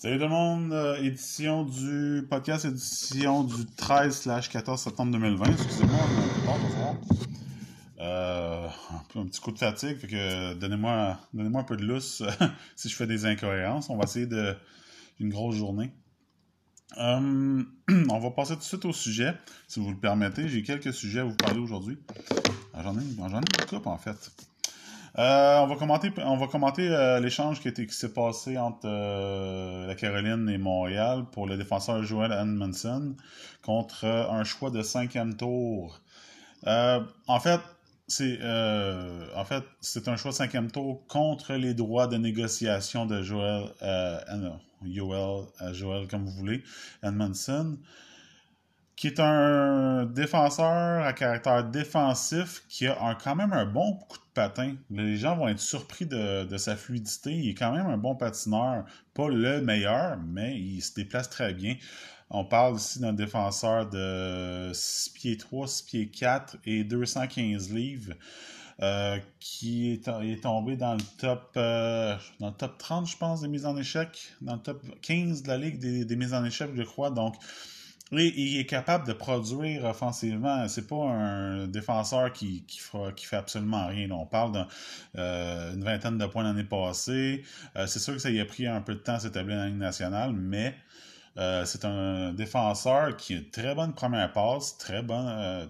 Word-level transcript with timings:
Salut 0.00 0.18
tout 0.18 0.26
le 0.26 0.28
monde, 0.28 0.72
euh, 0.72 1.02
édition 1.02 1.64
du 1.64 2.24
podcast, 2.30 2.64
édition 2.64 3.42
du 3.42 3.64
13-14 3.64 4.76
septembre 4.76 5.10
2020. 5.10 5.46
Excusez-moi, 5.46 5.98
euh, 7.98 8.68
un 9.16 9.26
petit 9.26 9.40
coup 9.40 9.50
de 9.50 9.58
fatigue, 9.58 9.98
fait 9.98 10.06
que 10.06 10.54
donnez-moi 10.54 11.18
donnez 11.34 11.58
un 11.58 11.64
peu 11.64 11.76
de 11.76 11.84
lousse 11.84 12.22
si 12.76 12.88
je 12.88 12.94
fais 12.94 13.08
des 13.08 13.26
incohérences. 13.26 13.90
On 13.90 13.96
va 13.96 14.04
essayer 14.04 14.26
de 14.26 14.54
une 15.18 15.30
grosse 15.30 15.56
journée. 15.56 15.90
Euh, 16.98 17.64
on 18.08 18.18
va 18.20 18.30
passer 18.30 18.52
tout 18.52 18.60
de 18.60 18.64
suite 18.64 18.84
au 18.84 18.92
sujet, 18.92 19.34
si 19.66 19.80
vous 19.80 19.90
le 19.90 19.98
permettez. 19.98 20.48
J'ai 20.48 20.62
quelques 20.62 20.94
sujets 20.94 21.18
à 21.18 21.24
vous 21.24 21.34
parler 21.34 21.58
aujourd'hui. 21.58 21.98
Ah, 22.72 22.84
j'en 22.84 22.96
ai, 22.96 23.02
j'en 23.16 23.40
ai 23.40 23.72
une 23.72 23.86
en 23.86 23.98
fait. 23.98 24.30
Euh, 25.18 25.58
on 25.58 25.66
va 25.66 26.46
commenter, 26.46 26.88
euh, 26.90 27.18
l'échange 27.18 27.60
qui, 27.60 27.88
s'est 27.88 28.12
passé 28.12 28.56
entre 28.56 28.82
euh, 28.84 29.86
la 29.88 29.96
Caroline 29.96 30.48
et 30.48 30.58
Montréal 30.58 31.24
pour 31.32 31.48
le 31.48 31.56
défenseur 31.56 32.04
Joel 32.04 32.30
Edmondson 32.30 33.16
contre 33.62 34.04
un 34.04 34.44
choix 34.44 34.70
de 34.70 34.80
cinquième 34.82 35.36
tour. 35.36 36.00
en 36.64 37.40
fait, 37.40 37.60
c'est 38.06 38.38
en 39.34 39.44
fait 39.44 39.64
c'est 39.80 40.06
un 40.06 40.16
choix 40.16 40.30
de 40.30 40.36
cinquième 40.36 40.70
tour 40.70 41.04
contre 41.08 41.54
les 41.54 41.74
droits 41.74 42.06
de 42.06 42.16
négociation 42.16 43.04
de 43.04 43.20
Joel, 43.20 43.64
Joel, 44.84 45.44
Joel 45.72 46.06
comme 46.06 46.26
vous 46.26 46.32
voulez, 46.32 46.62
Edmondson 47.02 47.76
qui 48.98 49.06
est 49.06 49.20
un 49.20 50.06
défenseur 50.06 51.04
à 51.06 51.12
caractère 51.12 51.62
défensif 51.62 52.64
qui 52.68 52.88
a 52.88 53.16
quand 53.22 53.36
même 53.36 53.52
un 53.52 53.64
bon 53.64 53.94
coup 53.94 54.18
de 54.18 54.32
patin. 54.34 54.74
Les 54.90 55.16
gens 55.16 55.36
vont 55.36 55.46
être 55.46 55.60
surpris 55.60 56.04
de, 56.04 56.56
sa 56.56 56.74
fluidité. 56.74 57.30
Il 57.30 57.50
est 57.50 57.54
quand 57.54 57.70
même 57.70 57.86
un 57.86 57.96
bon 57.96 58.16
patineur. 58.16 58.84
Pas 59.14 59.28
le 59.28 59.60
meilleur, 59.62 60.18
mais 60.26 60.58
il 60.58 60.80
se 60.80 60.94
déplace 60.94 61.30
très 61.30 61.54
bien. 61.54 61.76
On 62.28 62.44
parle 62.44 62.74
ici 62.74 62.98
d'un 62.98 63.12
défenseur 63.12 63.88
de 63.88 64.72
6 64.74 65.10
pieds 65.10 65.36
3, 65.36 65.68
6 65.68 65.84
pieds 65.84 66.08
4 66.08 66.56
et 66.66 66.82
215 66.82 67.70
livres. 67.72 68.14
Euh, 68.80 69.18
qui 69.40 69.92
est, 69.92 70.40
tombé 70.40 70.76
dans 70.76 70.94
le 70.94 71.00
top 71.18 71.50
euh, 71.56 72.16
dans 72.38 72.48
le 72.48 72.54
top 72.54 72.78
30, 72.78 73.08
je 73.08 73.16
pense, 73.16 73.40
des 73.40 73.48
mises 73.48 73.66
en 73.66 73.76
échec, 73.76 74.32
dans 74.40 74.54
le 74.54 74.60
top 74.60 74.84
15 75.02 75.42
de 75.42 75.48
la 75.48 75.56
Ligue 75.56 75.80
des, 75.80 76.04
des 76.04 76.14
mises 76.14 76.32
en 76.32 76.44
échec, 76.44 76.70
je 76.76 76.84
crois. 76.84 77.10
Donc, 77.10 77.34
il 78.12 78.58
est 78.58 78.66
capable 78.66 79.06
de 79.06 79.12
produire 79.12 79.84
offensivement. 79.84 80.66
C'est 80.68 80.86
pas 80.86 81.04
un 81.04 81.66
défenseur 81.66 82.32
qui, 82.32 82.64
qui, 82.64 82.80
fait 82.80 83.36
absolument 83.36 83.86
rien. 83.86 84.10
On 84.10 84.26
parle 84.26 84.52
d'une 84.52 84.66
euh, 85.18 85.74
vingtaine 85.78 86.16
de 86.16 86.26
points 86.26 86.44
l'année 86.44 86.64
passée. 86.64 87.44
Euh, 87.76 87.86
c'est 87.86 87.98
sûr 87.98 88.14
que 88.14 88.20
ça 88.20 88.30
y 88.30 88.40
a 88.40 88.46
pris 88.46 88.66
un 88.66 88.80
peu 88.80 88.94
de 88.94 89.00
temps 89.00 89.14
à 89.14 89.20
s'établir 89.20 89.56
dans 89.58 89.64
la 89.64 89.70
nationale, 89.70 90.32
mais 90.32 90.74
euh, 91.36 91.64
c'est 91.66 91.84
un 91.84 92.32
défenseur 92.32 93.16
qui 93.16 93.34
a 93.34 93.36
une 93.38 93.50
très 93.50 93.74
bonne 93.74 93.94
première 93.94 94.32
passe, 94.32 94.78
très 94.78 95.02
bonne, 95.02 95.68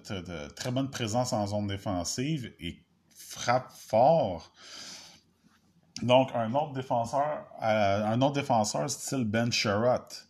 très, 0.54 0.70
bonne 0.70 0.90
présence 0.90 1.32
en 1.32 1.46
zone 1.46 1.66
défensive 1.66 2.52
et 2.60 2.78
frappe 3.14 3.72
fort. 3.72 4.52
Donc, 6.02 6.30
un 6.34 6.54
autre 6.54 6.72
défenseur, 6.74 7.48
un 7.60 8.22
autre 8.22 8.34
défenseur 8.34 8.88
style 8.88 9.24
Ben 9.24 9.50
Sherratt. 9.50 10.28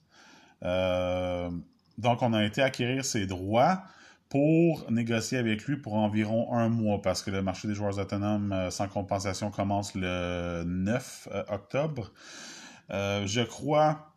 Donc, 1.99 2.23
on 2.23 2.33
a 2.33 2.45
été 2.45 2.63
acquérir 2.63 3.05
ses 3.05 3.27
droits 3.27 3.83
pour 4.29 4.91
négocier 4.91 5.39
avec 5.39 5.65
lui 5.65 5.77
pour 5.77 5.95
environ 5.95 6.53
un 6.53 6.69
mois 6.69 7.01
parce 7.01 7.23
que 7.23 7.31
le 7.31 7.43
marché 7.43 7.67
des 7.67 7.75
joueurs 7.75 7.99
autonomes 7.99 8.53
euh, 8.53 8.71
sans 8.71 8.89
compensation 8.89 9.51
commence 9.51 9.95
le 9.95 10.65
9 10.65 11.29
euh, 11.33 11.43
octobre. 11.49 12.13
Euh, 12.91 13.27
je 13.27 13.41
crois. 13.43 14.13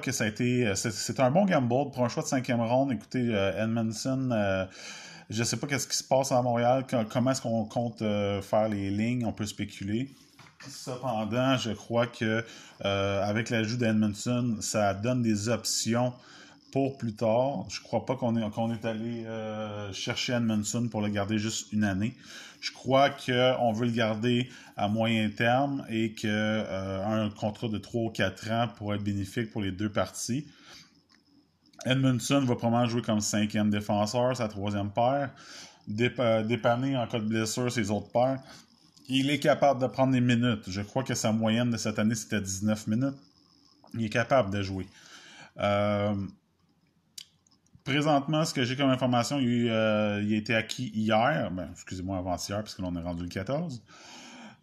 que 0.00 0.12
ça 0.12 0.24
a 0.24 0.26
été. 0.26 0.72
C'est 0.74 1.20
un 1.20 1.30
bon 1.30 1.44
gamble 1.44 1.68
pour 1.68 2.04
un 2.04 2.08
choix 2.08 2.22
de 2.22 2.28
cinquième 2.28 2.60
ronde. 2.60 2.92
Écoutez, 2.92 3.30
Edmondson, 3.58 4.30
je 5.30 5.38
ne 5.38 5.44
sais 5.44 5.58
pas 5.58 5.66
qu'est-ce 5.66 5.86
qui 5.86 5.96
se 5.96 6.04
passe 6.04 6.32
à 6.32 6.40
Montréal, 6.40 6.86
comment 7.10 7.32
est-ce 7.32 7.42
qu'on 7.42 7.64
compte 7.66 7.98
faire 7.98 8.68
les 8.70 8.90
lignes, 8.90 9.26
on 9.26 9.32
peut 9.32 9.46
spéculer. 9.46 10.08
Cependant, 10.66 11.56
je 11.56 11.70
crois 11.70 12.06
que 12.06 12.44
euh, 12.84 13.22
avec 13.22 13.50
l'ajout 13.50 13.76
d'Edmondson, 13.76 14.56
ça 14.60 14.92
donne 14.92 15.22
des 15.22 15.48
options 15.48 16.12
pour 16.72 16.98
plus 16.98 17.14
tard. 17.14 17.64
Je 17.68 17.80
crois 17.80 18.04
pas 18.04 18.16
qu'on 18.16 18.36
est, 18.36 18.42
est 18.42 18.84
allé 18.84 19.24
euh, 19.24 19.92
chercher 19.92 20.32
Edmondson 20.32 20.88
pour 20.90 21.00
le 21.00 21.08
garder 21.08 21.38
juste 21.38 21.72
une 21.72 21.84
année. 21.84 22.14
Je 22.60 22.72
crois 22.72 23.08
qu'on 23.10 23.72
veut 23.72 23.86
le 23.86 23.92
garder 23.92 24.50
à 24.76 24.88
moyen 24.88 25.30
terme 25.30 25.86
et 25.88 26.12
qu'un 26.12 26.28
euh, 26.28 27.30
contrat 27.30 27.68
de 27.68 27.78
3 27.78 28.02
ou 28.02 28.10
4 28.10 28.50
ans 28.50 28.68
pourrait 28.76 28.96
être 28.96 29.04
bénéfique 29.04 29.52
pour 29.52 29.62
les 29.62 29.70
deux 29.70 29.90
parties. 29.90 30.44
Edmondson 31.86 32.40
va 32.40 32.56
probablement 32.56 32.86
jouer 32.86 33.02
comme 33.02 33.20
cinquième 33.20 33.70
défenseur, 33.70 34.36
sa 34.36 34.48
troisième 34.48 34.90
paire, 34.90 35.30
dépanner 35.86 36.96
en 36.96 37.06
cas 37.06 37.20
de 37.20 37.28
blessure 37.28 37.70
ses 37.70 37.92
autres 37.92 38.10
paires 38.10 38.40
il 39.08 39.30
est 39.30 39.38
capable 39.38 39.80
de 39.80 39.86
prendre 39.86 40.12
des 40.12 40.20
minutes. 40.20 40.64
Je 40.68 40.82
crois 40.82 41.02
que 41.02 41.14
sa 41.14 41.32
moyenne 41.32 41.70
de 41.70 41.76
cette 41.76 41.98
année, 41.98 42.14
c'était 42.14 42.40
19 42.40 42.86
minutes. 42.86 43.16
Il 43.94 44.04
est 44.04 44.10
capable 44.10 44.50
de 44.50 44.62
jouer. 44.62 44.86
Euh, 45.58 46.14
présentement, 47.84 48.44
ce 48.44 48.52
que 48.52 48.64
j'ai 48.64 48.76
comme 48.76 48.90
information, 48.90 49.38
il, 49.38 49.68
euh, 49.68 50.18
a 50.18 50.36
été 50.36 50.54
acquis 50.54 50.92
hier. 50.94 51.50
Ben, 51.50 51.68
excusez-moi, 51.72 52.18
avant-hier, 52.18 52.62
puisque 52.62 52.80
l'on 52.80 52.94
est 52.96 53.02
rendu 53.02 53.22
le 53.22 53.30
14. 53.30 53.82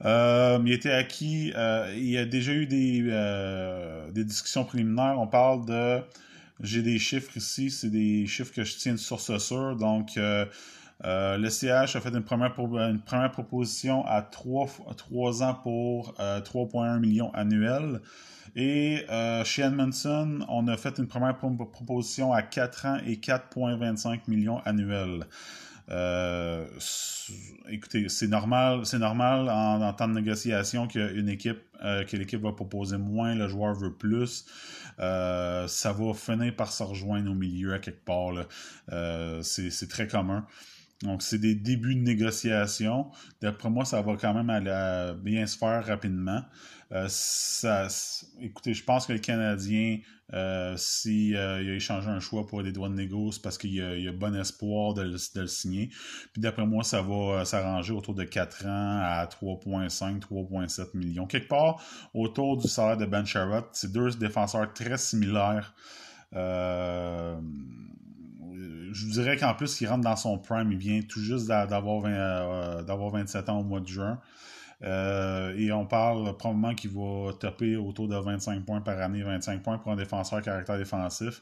Euh, 0.04 0.60
il 0.66 0.88
a 0.90 0.98
acquis. 0.98 1.54
il 1.96 2.10
y 2.10 2.18
a 2.18 2.26
déjà 2.26 2.54
eu 2.54 2.68
des, 2.68 4.24
discussions 4.24 4.64
préliminaires. 4.64 5.20
On 5.20 5.28
parle 5.28 5.66
de. 5.66 6.02
J'ai 6.62 6.82
des 6.82 7.00
chiffres 7.00 7.36
ici, 7.36 7.70
c'est 7.70 7.90
des 7.90 8.28
chiffres 8.28 8.54
que 8.54 8.64
je 8.64 8.78
tiens 8.78 8.94
de 8.94 8.98
source 8.98 9.38
sûre. 9.40 9.76
Donc, 9.76 10.18
le 11.04 11.50
CH 11.50 11.96
a 11.96 12.02
fait 12.02 12.10
une 12.10 12.24
première, 12.24 12.54
proposition 13.32 14.06
à 14.06 14.22
3, 14.22 15.44
ans 15.44 15.56
pour 15.56 16.14
3,1 16.18 16.96
euh, 16.96 17.00
millions 17.00 17.32
annuels. 17.34 18.02
Et 18.56 19.06
euh, 19.10 19.44
chez 19.44 19.64
Edmondson, 19.64 20.46
on 20.48 20.68
a 20.68 20.78
fait 20.78 20.98
une 20.98 21.08
première 21.08 21.38
proposition 21.38 22.32
à 22.32 22.42
4 22.42 22.86
ans 22.86 22.98
et 23.06 23.18
4,25 23.18 24.22
millions 24.28 24.62
annuels. 24.64 25.26
écoutez, 27.70 28.08
c'est 28.08 28.28
normal, 28.28 28.86
c'est 28.86 29.00
normal 29.00 29.50
en, 29.50 29.92
temps 29.94 30.08
de 30.08 30.14
négociation 30.14 30.88
que 30.88 31.00
l'équipe 31.00 32.42
va 32.42 32.54
proposer 32.54 32.98
moins, 32.98 33.36
le 33.36 33.50
joueur 33.50 33.74
veut 33.74 33.94
plus. 33.94 34.46
ça 34.98 35.68
va 35.68 36.14
finir 36.14 36.56
par 36.56 36.72
se 36.72 36.84
rejoindre 36.84 37.30
au 37.32 37.36
milieu 37.36 37.74
à 37.74 37.80
quelque 37.80 38.06
part. 38.06 38.46
c'est 39.44 39.90
très 39.90 40.08
commun. 40.08 40.48
Donc, 41.06 41.22
c'est 41.22 41.38
des 41.38 41.56
débuts 41.56 41.96
de 41.96 42.02
négociation. 42.02 43.08
D'après 43.42 43.70
moi, 43.70 43.86
ça 43.86 44.02
va 44.02 44.18
quand 44.18 44.34
même 44.34 45.16
bien 45.24 45.46
se 45.46 45.58
faire 45.58 45.86
rapidement. 45.86 46.42
Euh, 46.92 47.08
écoutez, 48.42 48.74
je 48.74 48.84
pense 48.84 49.08
que 49.08 49.14
le 49.14 49.20
Canadien, 49.20 50.00
euh, 50.34 50.76
s'il 50.78 51.36
euh, 51.36 51.58
a 51.58 51.62
échangé 51.62 52.10
un 52.10 52.20
choix 52.20 52.46
pour 52.46 52.64
des 52.64 52.72
droits 52.72 52.90
de 52.90 52.94
négoce 52.94 53.40
parce 53.40 53.58
qu'il 53.58 53.74
y, 53.74 53.82
a 53.82 54.12
bon 54.12 54.36
espoir 54.36 54.94
de 54.94 55.02
le, 55.02 55.48
signer. 55.48 55.90
Puis 56.34 56.42
d'après 56.42 56.66
moi, 56.66 56.84
ça 56.84 57.02
va 57.02 57.44
s'arranger 57.46 57.94
autour 57.94 58.14
de 58.14 58.24
4 58.24 58.66
ans 58.66 59.00
à 59.04 59.26
3,5, 59.26 60.20
3,7 60.22 60.96
millions. 60.96 61.26
Quelque 61.26 61.48
part, 61.48 61.82
autour 62.14 62.58
du 62.58 62.68
salaire 62.68 62.98
de 62.98 63.06
Ben 63.06 63.26
Sherratt, 63.26 63.68
c'est 63.74 63.92
deux 63.92 64.12
défenseurs 64.12 64.72
très 64.74 64.98
similaires. 64.98 65.74
Euh, 66.36 67.40
je 68.92 69.06
vous 69.06 69.12
dirais 69.12 69.38
qu'en 69.38 69.54
plus, 69.54 69.82
il 69.82 69.88
rentre 69.88 70.04
dans 70.04 70.16
son 70.16 70.38
prime. 70.38 70.72
Il 70.72 70.78
vient 70.78 71.02
tout 71.02 71.22
juste 71.22 71.48
d'avoir 71.48 72.02
27 72.02 73.50
euh, 73.50 73.52
ans 73.52 73.60
au 73.60 73.64
mois 73.64 73.80
de 73.80 73.88
juin. 73.88 74.20
Euh, 74.84 75.56
et 75.58 75.72
on 75.72 75.86
parle 75.86 76.36
probablement 76.38 76.76
qu'il 76.76 76.92
va 76.92 77.32
taper 77.40 77.76
autour 77.78 78.08
de 78.08 78.16
25 78.16 78.66
points 78.66 78.82
par 78.82 79.00
année, 79.02 79.24
25 79.24 79.64
points 79.64 79.78
pour 79.78 79.92
un 79.92 79.96
défenseur 79.96 80.42
caractère 80.42 80.78
défensif. 80.78 81.42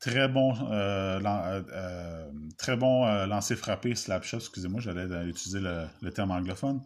Très 0.00 0.28
bon, 0.28 0.54
euh, 0.70 2.30
très 2.56 2.76
bon 2.76 3.04
lancer 3.26 3.56
frappé, 3.56 3.96
slap 3.96 4.22
shot, 4.22 4.36
excusez-moi, 4.36 4.80
j'allais 4.80 5.26
utiliser 5.26 5.58
le, 5.60 6.10
terme 6.12 6.30
anglophone. 6.30 6.80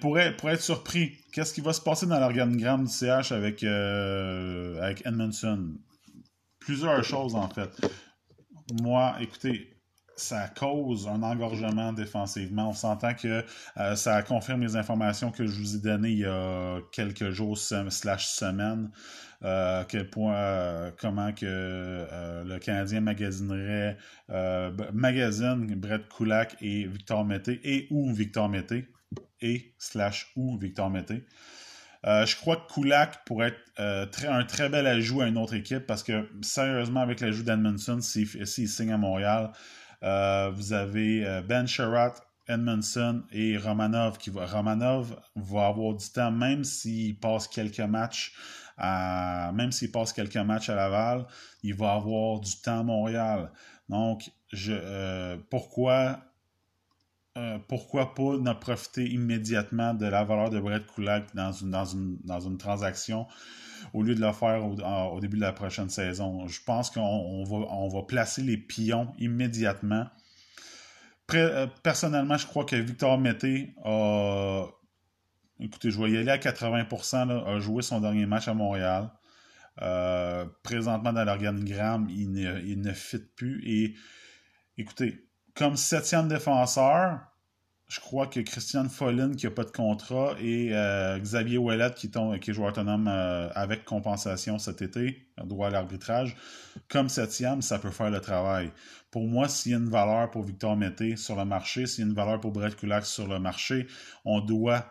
Pour, 0.00 0.18
être, 0.18 0.60
surpris, 0.60 1.12
qu'est-ce 1.32 1.54
qui 1.54 1.60
va 1.60 1.72
se 1.72 1.80
passer 1.80 2.06
dans 2.06 2.18
l'organigramme 2.18 2.86
du 2.86 2.92
CH 2.92 3.30
avec, 3.30 3.62
avec? 3.62 5.06
Plusieurs 6.70 7.02
choses, 7.02 7.34
en 7.34 7.48
fait. 7.48 7.84
Moi, 8.80 9.16
écoutez, 9.20 9.76
ça 10.14 10.46
cause 10.46 11.08
un 11.08 11.20
engorgement 11.24 11.92
défensivement. 11.92 12.68
On 12.68 12.72
s'entend 12.72 13.12
que 13.12 13.44
euh, 13.76 13.96
ça 13.96 14.22
confirme 14.22 14.62
les 14.62 14.76
informations 14.76 15.32
que 15.32 15.46
je 15.48 15.60
vous 15.60 15.74
ai 15.74 15.80
données 15.80 16.10
il 16.10 16.18
y 16.18 16.24
a 16.24 16.78
quelques 16.92 17.30
jours 17.30 17.58
slash 17.58 18.28
semaines. 18.28 18.88
Euh, 19.42 19.82
quel 19.88 20.08
point, 20.10 20.36
euh, 20.36 20.90
comment 20.96 21.32
que 21.32 22.06
le 22.46 22.58
Canadien 22.58 23.00
magasinerait 23.00 23.96
magazine 24.92 25.74
Brett 25.74 26.08
Kulak 26.08 26.56
et 26.60 26.84
Victor 26.84 27.24
Mété 27.24 27.60
et 27.64 27.88
ou 27.90 28.12
Victor 28.12 28.48
Mété 28.48 28.86
et 29.40 29.74
slash 29.76 30.30
ou 30.36 30.56
Victor 30.56 30.88
Mété. 30.88 31.24
Euh, 32.06 32.24
je 32.24 32.36
crois 32.36 32.56
que 32.56 32.72
Kulak 32.72 33.24
pourrait 33.26 33.48
être 33.48 33.60
euh, 33.78 34.06
un 34.28 34.44
très 34.44 34.68
bel 34.68 34.86
ajout 34.86 35.20
à 35.20 35.26
une 35.26 35.36
autre 35.36 35.54
équipe 35.54 35.86
parce 35.86 36.02
que, 36.02 36.28
sérieusement, 36.40 37.00
avec 37.00 37.20
l'ajout 37.20 37.42
d'Edmondson, 37.42 38.00
s'il 38.00 38.68
signe 38.68 38.92
à 38.92 38.98
Montréal, 38.98 39.52
euh, 40.02 40.50
vous 40.54 40.72
avez 40.72 41.42
Ben 41.46 41.66
Sherratt, 41.66 42.22
Edmondson 42.48 43.22
et 43.32 43.58
Romanov 43.58 44.18
qui 44.18 44.30
va. 44.30 44.46
Romanov 44.46 45.14
va 45.36 45.66
avoir 45.66 45.94
du 45.94 46.08
temps, 46.10 46.32
même 46.32 46.64
s'il 46.64 47.18
passe 47.18 47.46
quelques 47.46 47.80
matchs 47.80 48.32
à, 48.78 49.52
même 49.54 49.72
s'il 49.72 49.92
passe 49.92 50.14
quelques 50.14 50.36
matchs 50.36 50.70
à 50.70 50.74
Laval, 50.74 51.26
il 51.62 51.74
va 51.74 51.92
avoir 51.92 52.40
du 52.40 52.56
temps 52.62 52.80
à 52.80 52.82
Montréal. 52.82 53.52
Donc, 53.90 54.30
pourquoi 55.50 56.18
euh, 57.38 57.58
pourquoi 57.68 58.14
pas 58.14 58.38
ne 58.38 58.52
profiter 58.52 59.08
immédiatement 59.08 59.94
de 59.94 60.06
la 60.06 60.24
valeur 60.24 60.50
de 60.50 60.58
Brett 60.58 60.84
Kulak 60.86 61.34
dans 61.34 61.52
une, 61.52 61.70
dans 62.24 62.40
une, 62.40 62.58
transaction 62.58 63.28
au 63.94 64.02
lieu 64.02 64.16
de 64.16 64.20
le 64.20 64.32
faire 64.32 64.64
au, 64.66 65.20
début 65.20 65.36
de 65.36 65.42
la 65.42 65.52
prochaine 65.52 65.90
saison? 65.90 66.46
Je 66.48 66.60
pense 66.64 66.90
qu'on 66.90 67.44
va, 67.44 67.56
on 67.56 67.88
va 67.88 68.02
placer 68.02 68.42
les 68.42 68.56
pions 68.56 69.12
immédiatement. 69.18 70.06
Euh, 71.34 71.66
personnellement, 71.82 72.36
je 72.36 72.46
crois 72.46 72.64
que 72.64 72.76
Victor 72.76 73.16
Mété 73.18 73.74
a. 73.84 74.66
Écoutez, 75.60 75.90
je 75.90 76.00
vais 76.00 76.10
y 76.10 76.16
aller 76.16 76.30
à 76.30 76.38
80%, 76.38 77.44
a 77.46 77.60
joué 77.60 77.82
son 77.82 78.00
dernier 78.00 78.26
match 78.26 78.48
à 78.48 78.54
Montréal. 78.54 79.10
Euh, 79.82 80.46
présentement 80.62 81.12
dans 81.12 81.24
l'organigramme, 81.24 82.08
il 82.10 82.32
ne, 82.32 82.60
il 82.60 82.80
ne 82.80 82.92
fit 82.92 83.20
plus. 83.36 83.62
Et 83.64 83.94
écoutez, 84.78 85.29
comme 85.54 85.76
septième 85.76 86.28
défenseur, 86.28 87.20
je 87.90 87.98
crois 87.98 88.28
que 88.28 88.38
Christian 88.38 88.88
Follin, 88.88 89.34
qui 89.34 89.46
n'a 89.46 89.52
pas 89.52 89.64
de 89.64 89.72
contrat, 89.72 90.36
et 90.40 90.70
euh, 90.72 91.18
Xavier 91.18 91.58
Ouellet, 91.58 91.90
qui, 91.96 92.06
est 92.06 92.52
joueur 92.52 92.68
autonome 92.68 93.08
euh, 93.08 93.50
avec 93.54 93.84
compensation 93.84 94.60
cet 94.60 94.80
été, 94.80 95.26
droit 95.44 95.66
à 95.66 95.70
l'arbitrage, 95.70 96.36
comme 96.88 97.08
septième, 97.08 97.62
ça 97.62 97.80
peut 97.80 97.90
faire 97.90 98.10
le 98.10 98.20
travail. 98.20 98.70
Pour 99.10 99.26
moi, 99.26 99.48
s'il 99.48 99.72
y 99.72 99.74
a 99.74 99.78
une 99.78 99.88
valeur 99.88 100.30
pour 100.30 100.44
Victor 100.44 100.76
Mété 100.76 101.16
sur 101.16 101.34
le 101.34 101.44
marché, 101.44 101.86
s'il 101.86 102.04
y 102.04 102.06
a 102.06 102.10
une 102.10 102.14
valeur 102.14 102.40
pour 102.40 102.52
Brett 102.52 102.76
Kulak 102.76 103.04
sur 103.04 103.26
le 103.26 103.40
marché, 103.40 103.88
on 104.24 104.40
doit 104.40 104.86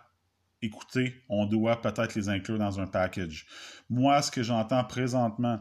écouter, 0.62 1.24
on 1.30 1.46
doit 1.46 1.82
peut-être 1.82 2.16
les 2.16 2.28
inclure 2.28 2.58
dans 2.58 2.82
un 2.82 2.88
package. 2.88 3.48
Moi, 3.90 4.22
ce 4.22 4.30
que 4.30 4.44
j'entends 4.44 4.84
présentement, 4.84 5.60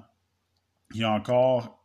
il 0.92 1.02
y 1.02 1.04
a 1.04 1.10
encore 1.12 1.77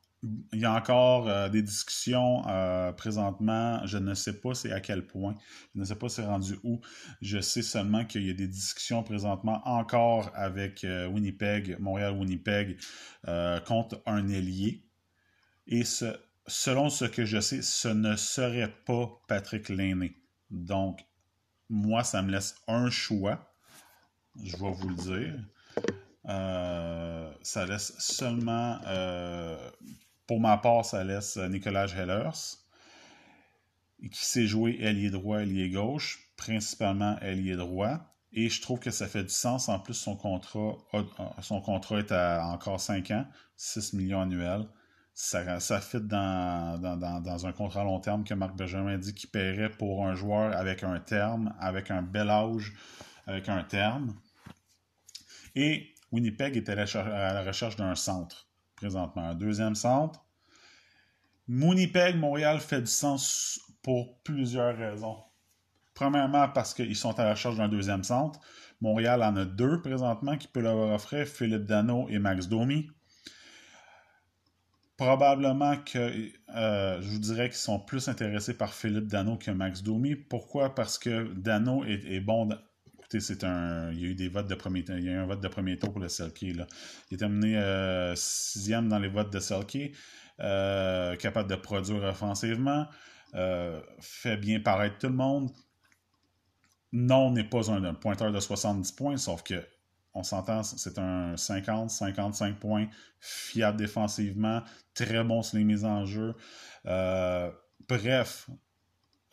il 0.53 0.59
y 0.59 0.65
a 0.65 0.73
encore 0.73 1.27
euh, 1.27 1.49
des 1.49 1.61
discussions 1.61 2.47
euh, 2.47 2.91
présentement. 2.93 3.85
Je 3.85 3.97
ne 3.97 4.13
sais 4.13 4.39
pas 4.39 4.53
c'est 4.53 4.71
à 4.71 4.79
quel 4.79 5.05
point. 5.05 5.35
Je 5.75 5.79
ne 5.81 5.85
sais 5.85 5.95
pas 5.95 6.09
c'est 6.09 6.25
rendu 6.25 6.55
où. 6.63 6.79
Je 7.21 7.39
sais 7.39 7.61
seulement 7.61 8.05
qu'il 8.05 8.25
y 8.25 8.29
a 8.29 8.33
des 8.33 8.47
discussions 8.47 9.03
présentement 9.03 9.61
encore 9.65 10.31
avec 10.33 10.83
euh, 10.83 11.07
Winnipeg, 11.07 11.77
Montréal-Winnipeg, 11.79 12.77
contre 13.65 14.01
un 14.05 14.27
ailier. 14.29 14.85
Et 15.67 15.83
selon 16.47 16.89
ce 16.89 17.05
que 17.05 17.25
je 17.25 17.39
sais, 17.39 17.61
ce 17.61 17.87
ne 17.87 18.15
serait 18.15 18.73
pas 18.85 19.09
Patrick 19.27 19.69
Lainé. 19.69 20.17
Donc, 20.49 21.05
moi, 21.69 22.03
ça 22.03 22.21
me 22.21 22.31
laisse 22.31 22.55
un 22.67 22.89
choix. 22.89 23.55
Je 24.43 24.57
vais 24.57 24.71
vous 24.71 24.89
le 24.89 24.95
dire. 24.95 25.35
ça 27.43 27.65
laisse 27.65 27.93
seulement 27.97 28.79
pour 30.33 30.41
ma 30.41 30.57
part, 30.57 30.83
ça 30.83 31.03
laisse 31.03 31.37
euh, 31.37 31.47
Nicolas 31.47 31.85
Hellers, 31.95 32.57
qui 34.11 34.25
s'est 34.25 34.47
joué 34.47 34.79
ailier 34.81 35.11
droit, 35.11 35.43
ailier 35.43 35.69
gauche, 35.69 36.27
principalement 36.37 37.19
ailier 37.19 37.55
droit. 37.55 37.99
Et 38.31 38.49
je 38.49 38.59
trouve 38.59 38.79
que 38.79 38.89
ça 38.89 39.05
fait 39.05 39.21
du 39.21 39.29
sens. 39.29 39.69
En 39.69 39.77
plus, 39.77 39.93
son 39.93 40.15
contrat, 40.15 40.75
son 41.43 41.61
contrat 41.61 41.99
est 41.99 42.11
à 42.11 42.47
encore 42.47 42.79
5 42.79 43.11
ans, 43.11 43.27
6 43.57 43.93
millions 43.93 44.21
annuels. 44.21 44.65
Ça, 45.13 45.59
ça 45.59 45.79
fit 45.79 46.01
dans, 46.01 46.81
dans, 46.81 47.45
un 47.45 47.51
contrat 47.51 47.83
long 47.83 47.99
terme 47.99 48.23
que 48.23 48.33
Marc 48.33 48.55
Benjamin 48.55 48.97
dit 48.97 49.13
qu'il 49.13 49.29
paierait 49.29 49.69
pour 49.69 50.07
un 50.07 50.15
joueur 50.15 50.57
avec 50.57 50.81
un 50.81 50.99
terme, 50.99 51.53
avec 51.59 51.91
un 51.91 52.01
bel 52.01 52.31
âge, 52.31 52.73
avec 53.27 53.49
un 53.49 53.63
terme. 53.63 54.15
Et 55.53 55.93
Winnipeg 56.11 56.57
était 56.57 56.71
à 56.71 57.33
la 57.33 57.43
recherche 57.43 57.75
d'un 57.75 57.93
centre 57.93 58.47
présentement. 58.83 59.29
Un 59.29 59.35
deuxième 59.35 59.75
centre. 59.75 60.22
Winnipeg, 61.47 62.15
Montréal 62.15 62.59
fait 62.59 62.81
du 62.81 62.87
sens 62.87 63.59
pour 63.81 64.17
plusieurs 64.23 64.77
raisons. 64.77 65.17
Premièrement, 65.93 66.49
parce 66.49 66.73
qu'ils 66.73 66.95
sont 66.95 67.19
à 67.19 67.25
la 67.25 67.31
recherche 67.31 67.57
d'un 67.57 67.67
deuxième 67.67 68.03
centre. 68.03 68.39
Montréal 68.81 69.23
en 69.23 69.35
a 69.35 69.45
deux 69.45 69.81
présentement 69.81 70.37
qui 70.37 70.47
peuvent 70.47 70.63
leur 70.63 70.77
offrir 70.93 71.27
Philippe 71.27 71.65
Dano 71.65 72.07
et 72.09 72.19
Max 72.19 72.47
Domi. 72.47 72.89
Probablement 74.97 75.77
que 75.77 76.31
euh, 76.55 77.01
je 77.01 77.07
vous 77.07 77.19
dirais 77.19 77.49
qu'ils 77.49 77.57
sont 77.57 77.79
plus 77.79 78.07
intéressés 78.07 78.57
par 78.57 78.73
Philippe 78.73 79.07
Dano 79.07 79.37
que 79.37 79.51
Max 79.51 79.83
Domi. 79.83 80.15
Pourquoi? 80.15 80.75
Parce 80.75 80.97
que 80.97 81.33
Dano 81.33 81.83
est, 81.85 82.19
bon. 82.19 82.49
C'est 83.19 83.43
un. 83.43 83.91
Il 83.91 84.01
y 84.01 84.05
a 84.05 84.09
eu 84.09 84.55
premier 84.55 84.83
un 84.89 85.25
vote 85.25 85.41
de 85.41 85.47
premier 85.47 85.77
tour 85.77 85.91
pour 85.91 86.01
le 86.01 86.09
Selkie. 86.09 86.49
Il 86.49 86.65
est 87.11 87.17
terminé 87.17 87.57
euh, 87.57 88.15
sixième 88.15 88.89
dans 88.89 88.99
les 88.99 89.09
votes 89.09 89.31
de 89.31 89.39
Selkie. 89.39 89.91
Euh, 90.39 91.15
capable 91.15 91.49
de 91.49 91.55
produire 91.55 92.03
offensivement, 92.03 92.87
euh, 93.35 93.79
fait 93.99 94.37
bien 94.37 94.59
paraître 94.59 94.97
tout 94.97 95.07
le 95.07 95.13
monde. 95.13 95.51
Non, 96.91 97.31
n'est 97.31 97.43
pas 97.43 97.71
un, 97.71 97.93
pointeur 97.93 98.31
de 98.31 98.39
70 98.39 98.91
points, 98.93 99.17
sauf 99.17 99.43
que 99.43 99.63
on 100.15 100.21
s'entend, 100.21 100.61
c'est 100.61 100.99
un 100.99 101.35
50, 101.37 101.89
55 101.89 102.59
points, 102.59 102.87
fiable 103.19 103.77
défensivement, 103.77 104.61
très 104.93 105.23
bon 105.23 105.41
sur 105.41 105.57
les 105.57 105.63
mises 105.63 105.85
en 105.85 106.05
jeu. 106.05 106.35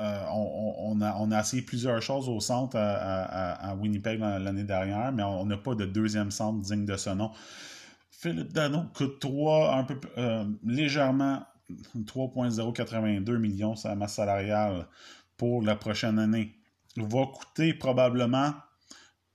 Euh, 0.00 0.24
on, 0.32 1.00
a, 1.02 1.14
on, 1.18 1.30
essayé 1.30 1.62
plusieurs 1.62 2.00
choses 2.00 2.28
au 2.28 2.40
centre 2.40 2.76
à 2.76 3.74
Winnipeg 3.78 4.18
l'année 4.20 4.64
dernière, 4.64 5.12
mais 5.12 5.22
on 5.22 5.44
n'a 5.44 5.58
pas 5.58 5.74
de 5.74 5.84
deuxième 5.84 6.30
centre 6.30 6.60
digne 6.60 6.86
de 6.86 6.96
ce 6.96 7.10
nom. 7.10 7.30
Philippe 8.20 8.52
Dano 8.52 8.82
coûte 8.94 9.18
3, 9.18 9.76
un 9.76 9.84
peu 9.84 9.98
euh, 10.18 10.44
légèrement 10.62 11.42
3,082 12.06 13.38
millions 13.38 13.74
sa 13.76 13.94
masse 13.94 14.16
salariale 14.16 14.86
pour 15.38 15.62
la 15.62 15.74
prochaine 15.74 16.18
année. 16.18 16.54
Va 16.96 17.24
coûter 17.24 17.72
probablement 17.72 18.52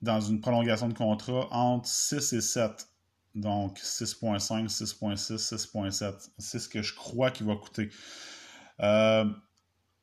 dans 0.03 0.21
une 0.21 0.39
prolongation 0.39 0.87
de 0.87 0.93
contrat 0.93 1.47
entre 1.51 1.87
6 1.87 2.33
et 2.33 2.41
7. 2.41 2.87
Donc 3.33 3.79
6.5, 3.79 4.67
6.6, 4.67 5.37
6.7. 5.37 6.29
C'est 6.37 6.59
ce 6.59 6.69
que 6.69 6.83
je 6.83 6.93
crois 6.93 7.31
qu'il 7.31 7.47
va 7.47 7.55
coûter. 7.55 7.89
Euh, 8.81 9.25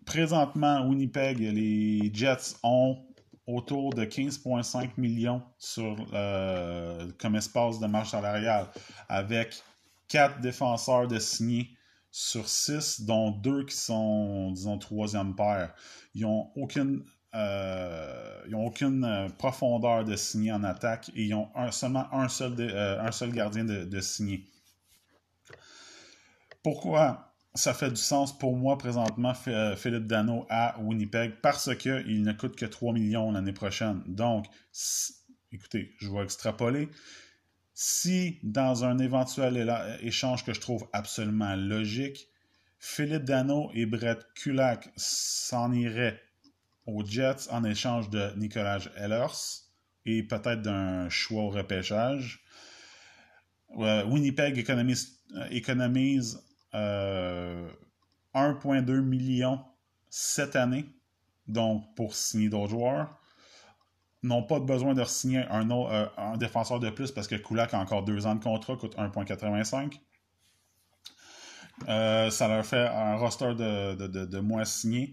présentement, 0.04 0.87
Winnipeg, 0.87 1.38
les 1.38 2.11
Jets 2.12 2.56
ont 2.62 2.99
autour 3.47 3.92
de 3.92 4.04
15,5 4.04 4.92
millions 4.97 5.42
sur, 5.59 5.97
euh, 6.12 7.11
comme 7.18 7.37
espace 7.37 7.80
de 7.80 7.87
marge 7.87 8.11
salariale, 8.11 8.66
avec 9.09 9.62
quatre 10.09 10.40
défenseurs 10.40 11.09
de 11.09 11.18
signés 11.18 11.71
sur 12.11 12.47
six, 12.49 13.00
dont 13.00 13.30
deux 13.30 13.64
qui 13.64 13.76
sont, 13.76 14.52
disons, 14.52 14.78
troisième 14.78 15.35
paire. 15.35 15.75
Ils 16.14 16.23
n'ont 16.23 16.50
aucune, 16.56 17.04
euh, 17.35 18.42
aucune 18.52 19.04
euh, 19.04 19.28
profondeur 19.30 20.04
de 20.04 20.14
signé 20.14 20.52
en 20.52 20.62
attaque 20.62 21.11
et 21.14 21.25
ils 21.25 21.35
ont 21.35 21.49
seulement 21.71 22.12
un 22.12 22.28
seul, 22.28 22.54
un 23.00 23.11
seul 23.12 23.32
gardien 23.32 23.64
de, 23.64 23.85
de. 23.85 24.00
Pourquoi 26.62 27.32
ça 27.54 27.75
fait 27.75 27.90
du 27.90 27.97
sens 27.97 28.37
pour 28.37 28.56
moi 28.56 28.78
présentement, 28.78 29.35
euh, 29.49 29.76
Philippe 29.76 30.06
Dano 30.06 30.47
à 30.49 30.80
Winnipeg, 30.80 31.35
parce 31.42 31.75
qu'il 31.76 32.23
ne 32.23 32.32
coûte 32.32 32.56
que 32.56 32.66
3 32.66 32.92
millions 32.94 33.32
l'année 33.32 33.52
prochaine. 33.52 34.02
Donc, 34.06 34.47
écoutez, 35.52 35.94
je 35.99 36.11
vais 36.11 36.23
extrapoler. 36.23 36.88
Si, 37.75 38.38
dans 38.42 38.85
un 38.85 38.99
éventuel 38.99 39.71
échange 40.02 40.44
que 40.44 40.52
je 40.52 40.61
trouve 40.61 40.87
absolument 40.92 41.56
logique, 41.56 42.28
Philippe 42.78 43.25
Dano 43.25 43.71
et 43.75 43.87
Brett 43.87 44.26
Kulak 44.35 44.90
s'en 44.97 45.73
iraient 45.73 46.21
aux 46.87 47.04
Jets 47.04 47.49
en 47.50 47.64
échange 47.64 48.11
de 48.11 48.32
Nicolas 48.37 48.80
Ellers 48.97 49.62
et 50.04 50.23
peut-être 50.23 50.62
d'un 50.62 51.09
choix 51.09 51.44
au 51.44 51.50
repêchage, 51.50 52.42
euh, 53.78 54.04
Winnipeg 54.04 54.59
euh, 54.68 55.47
économise 55.50 56.42
1,2 56.73 56.76
euh, 58.91 59.02
million 59.02 59.61
cette 60.09 60.57
année, 60.57 60.87
donc 61.47 61.95
pour 61.95 62.14
signer 62.14 62.49
d'autres 62.49 62.71
joueurs. 62.71 63.19
N'ont 64.23 64.45
pas 64.45 64.61
besoin 64.61 64.95
de 64.95 65.05
signer 65.05 65.45
un, 65.50 65.69
euh, 65.71 66.07
un 66.17 66.37
défenseur 66.37 66.79
de 66.79 66.91
plus 66.91 67.11
parce 67.11 67.26
que 67.26 67.35
Kulak 67.35 67.75
a 67.75 67.81
encore 67.81 68.05
deux 68.05 68.26
ans 68.26 68.37
de 68.37 68.43
contrat, 68.43 68.76
coûte 68.76 68.97
1,85. 68.97 70.00
Euh, 71.88 72.31
ça 72.31 72.47
leur 72.47 72.64
fait 72.64 72.87
un 72.87 73.17
roster 73.17 73.55
de, 73.55 74.38
moins 74.38 74.64
signé. 74.64 75.12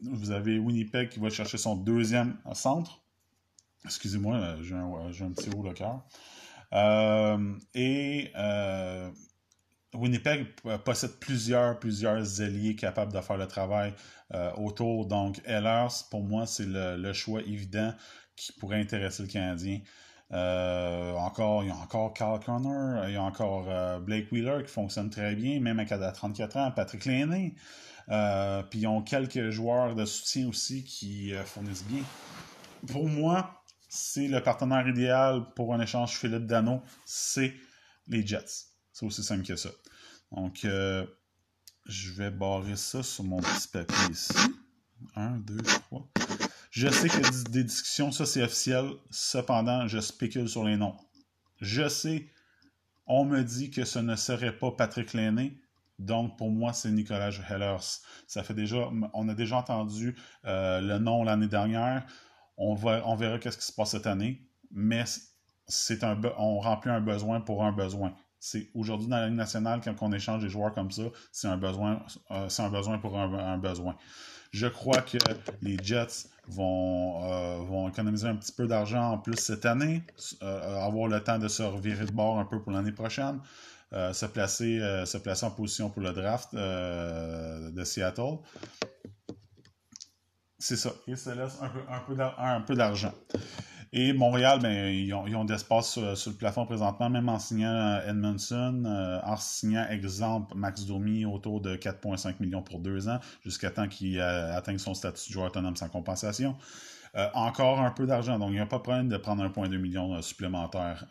vous 0.00 0.30
avez 0.30 0.58
Winnipeg 0.58 1.08
qui 1.08 1.18
va 1.18 1.30
chercher 1.30 1.58
son 1.58 1.74
deuxième 1.74 2.36
centre. 2.52 3.02
Excusez-moi, 3.84 4.62
j'ai 4.62 4.74
un, 4.74 4.92
un, 4.92 5.32
petit 5.32 5.50
haut 5.50 5.62
le 5.62 5.72
cœur. 5.72 6.04
et 7.74 8.32
Winnipeg 9.94 10.46
possède 10.84 11.18
plusieurs, 11.20 11.78
plusieurs 11.78 12.40
alliés 12.40 12.76
capables 12.76 13.12
de 13.12 13.20
faire 13.20 13.36
le 13.36 13.46
travail 13.46 13.94
euh, 14.34 14.52
autour. 14.54 15.06
Donc, 15.06 15.40
Ellers, 15.44 16.04
pour 16.10 16.22
moi, 16.22 16.46
c'est 16.46 16.66
le, 16.66 17.12
choix 17.12 17.40
évident 17.42 17.94
qui 18.36 18.52
pourrait 18.52 18.80
intéresser 18.80 19.22
le 19.22 19.28
Canadien. 19.28 19.80
Euh, 20.32 21.12
encore, 21.14 21.62
il 21.62 21.68
y 21.68 21.70
a 21.70 21.76
encore 21.76 22.12
Carl 22.12 22.40
Connor, 22.44 23.06
il 23.06 23.14
y 23.14 23.16
a 23.16 23.22
encore 23.22 23.66
euh, 23.68 24.00
Blake 24.00 24.30
Wheeler 24.32 24.64
qui 24.64 24.72
fonctionne 24.72 25.08
très 25.08 25.36
bien, 25.36 25.60
même 25.60 25.78
à 25.78 26.12
34 26.12 26.56
ans, 26.56 26.72
Patrick 26.72 27.04
Lainé. 27.04 27.54
puis 28.70 28.80
ils 28.80 28.86
ont 28.88 29.02
quelques 29.02 29.50
joueurs 29.50 29.94
de 29.94 30.04
soutien 30.04 30.48
aussi 30.48 30.84
qui 30.84 31.32
fournissent 31.44 31.84
bien. 31.84 32.02
Pour 32.88 33.08
moi, 33.08 33.62
c'est 33.88 34.26
le 34.26 34.42
partenaire 34.42 34.86
idéal 34.88 35.44
pour 35.54 35.72
un 35.72 35.80
échange 35.80 36.18
Philippe 36.18 36.46
Dano, 36.46 36.82
c'est 37.04 37.54
les 38.08 38.26
Jets. 38.26 38.75
C'est 38.96 39.04
aussi 39.04 39.22
simple 39.22 39.44
que 39.44 39.56
ça. 39.56 39.68
Donc, 40.32 40.64
euh, 40.64 41.04
je 41.84 42.12
vais 42.12 42.30
barrer 42.30 42.76
ça 42.76 43.02
sur 43.02 43.24
mon 43.24 43.42
petit 43.42 43.68
papier 43.68 44.10
ici. 44.10 44.32
Un, 45.14 45.36
deux, 45.36 45.60
trois. 45.60 46.08
Je 46.70 46.88
sais 46.88 47.10
a 47.10 47.30
des 47.50 47.62
discussions, 47.62 48.10
ça 48.10 48.24
c'est 48.24 48.42
officiel. 48.42 48.88
Cependant, 49.10 49.86
je 49.86 50.00
spécule 50.00 50.48
sur 50.48 50.64
les 50.64 50.78
noms. 50.78 50.96
Je 51.60 51.86
sais, 51.90 52.26
on 53.06 53.26
me 53.26 53.42
dit 53.42 53.70
que 53.70 53.84
ce 53.84 53.98
ne 53.98 54.16
serait 54.16 54.56
pas 54.56 54.70
Patrick 54.70 55.12
Lainé. 55.12 55.60
Donc, 55.98 56.38
pour 56.38 56.50
moi, 56.50 56.72
c'est 56.72 56.90
Nicolas 56.90 57.38
Hellers. 57.50 58.00
Ça 58.26 58.42
fait 58.44 58.54
déjà, 58.54 58.90
on 59.12 59.28
a 59.28 59.34
déjà 59.34 59.58
entendu 59.58 60.16
euh, 60.46 60.80
le 60.80 60.98
nom 60.98 61.22
l'année 61.22 61.48
dernière. 61.48 62.06
On, 62.56 62.74
va, 62.74 63.06
on 63.06 63.14
verra 63.14 63.38
qu'est-ce 63.38 63.58
qui 63.58 63.66
se 63.66 63.72
passe 63.72 63.90
cette 63.90 64.06
année. 64.06 64.40
Mais 64.70 65.04
c'est 65.68 66.02
un, 66.02 66.18
on 66.38 66.60
remplit 66.60 66.90
un 66.90 67.02
besoin 67.02 67.42
pour 67.42 67.62
un 67.62 67.72
besoin. 67.72 68.16
C'est 68.38 68.68
aujourd'hui 68.74 69.08
dans 69.08 69.16
la 69.16 69.26
Ligue 69.26 69.36
nationale, 69.36 69.80
quand 69.82 69.94
on 70.00 70.12
échange 70.12 70.42
des 70.42 70.48
joueurs 70.48 70.74
comme 70.74 70.90
ça, 70.90 71.04
c'est 71.32 71.48
un 71.48 71.56
besoin, 71.56 72.04
euh, 72.30 72.68
besoin 72.70 72.98
pour 72.98 73.18
un, 73.18 73.58
besoin. 73.58 73.96
Je 74.52 74.66
crois 74.66 75.02
que 75.02 75.18
les 75.62 75.76
Jets 75.82 76.28
vont, 76.46 77.24
euh, 77.24 77.56
vont 77.58 77.88
économiser 77.88 78.28
un 78.28 78.36
petit 78.36 78.52
peu 78.52 78.66
d'argent 78.66 79.12
en 79.12 79.18
plus 79.18 79.36
cette 79.36 79.66
année, 79.66 80.02
euh, 80.42 80.84
avoir 80.84 81.08
le 81.08 81.22
temps 81.22 81.38
de 81.38 81.48
se 81.48 81.62
revirer 81.62 82.06
de 82.06 82.12
bord 82.12 82.38
un 82.38 82.44
peu 82.44 82.62
pour 82.62 82.72
l'année 82.72 82.92
prochaine, 82.92 83.40
se, 83.92 84.26
placer, 84.26 84.78
se 85.06 85.16
placer 85.16 85.46
en 85.46 85.50
position 85.50 85.88
pour 85.88 86.02
le 86.02 86.12
draft 86.12 86.54
de 86.54 87.84
Seattle. 87.84 88.38
C'est 90.58 90.76
ça. 90.76 90.92
Ils 91.06 91.16
se 91.16 91.30
laissent 91.30 91.58
un 92.38 92.60
peu 92.60 92.74
d'argent. 92.74 93.12
Et 93.92 94.12
Montréal, 94.12 94.58
ben, 94.60 94.92
ils 94.92 95.12
ont, 95.14 95.26
ils 95.26 95.36
ont 95.36 95.44
d'espace 95.44 95.90
sur, 96.14 96.30
le 96.30 96.36
plafond 96.36 96.66
présentement, 96.66 97.08
même 97.08 97.28
en 97.28 97.38
signant 97.38 97.70
euh, 97.70 98.10
Edmondson, 98.10 98.84
euh, 98.84 99.20
en 99.22 99.36
signant, 99.36 99.86
exemple, 99.88 100.56
Max 100.56 100.84
Domi 100.86 101.24
autour 101.24 101.60
de 101.60 101.76
4,5 101.76 102.36
millions 102.40 102.62
pour 102.62 102.80
deux 102.80 103.08
ans, 103.08 103.20
jusqu'à 103.42 103.70
temps 103.70 103.88
qu'il 103.88 104.18
euh, 104.18 104.56
atteigne 104.56 104.78
son 104.78 104.94
statut 104.94 105.28
de 105.28 105.32
joueur 105.32 105.46
autonome 105.46 105.76
sans 105.76 105.88
compensation. 105.88 106.56
encore 107.34 107.80
un 107.80 107.90
peu 107.90 108.06
d'argent, 108.06 108.38
donc 108.38 108.50
il 108.50 108.54
n'y 108.54 108.60
a 108.60 108.66
pas 108.66 108.78
de 108.78 108.82
problème 108.82 109.08
de 109.08 109.16
prendre 109.16 109.42
1,2 109.44 109.78
million 109.78 110.20
supplémentaire 110.20 111.06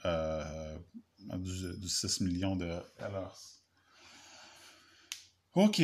du, 1.37 1.87
6 1.87 2.21
millions 2.21 2.55
de 2.55 2.67
LRC. 2.99 3.54
OK. 5.55 5.81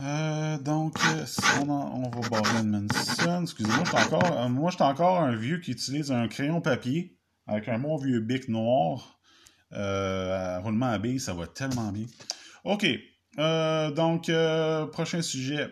Euh, 0.00 0.58
donc, 0.58 0.98
on, 1.60 1.68
on, 1.68 2.08
va 2.08 2.28
barrer 2.30 2.60
Edmondson. 2.60 3.42
Excusez-moi, 3.42 3.84
je 3.84 3.96
encore, 3.96 4.38
euh, 4.38 4.48
moi, 4.48 4.70
encore 4.80 5.20
un 5.20 5.36
vieux 5.36 5.58
qui 5.58 5.72
utilise 5.72 6.10
un 6.10 6.26
crayon 6.26 6.62
papier 6.62 7.18
avec 7.46 7.68
un 7.68 7.78
bon 7.78 7.98
vieux 7.98 8.20
bic 8.20 8.48
noir. 8.48 9.20
Euh, 9.72 10.58
roulement 10.60 10.86
à 10.86 10.98
billes, 10.98 11.20
ça 11.20 11.34
va 11.34 11.46
tellement 11.46 11.92
bien. 11.92 12.06
OK. 12.64 12.86
Euh, 13.38 13.90
donc, 13.90 14.30
prochain 14.90 15.20
sujet. 15.20 15.68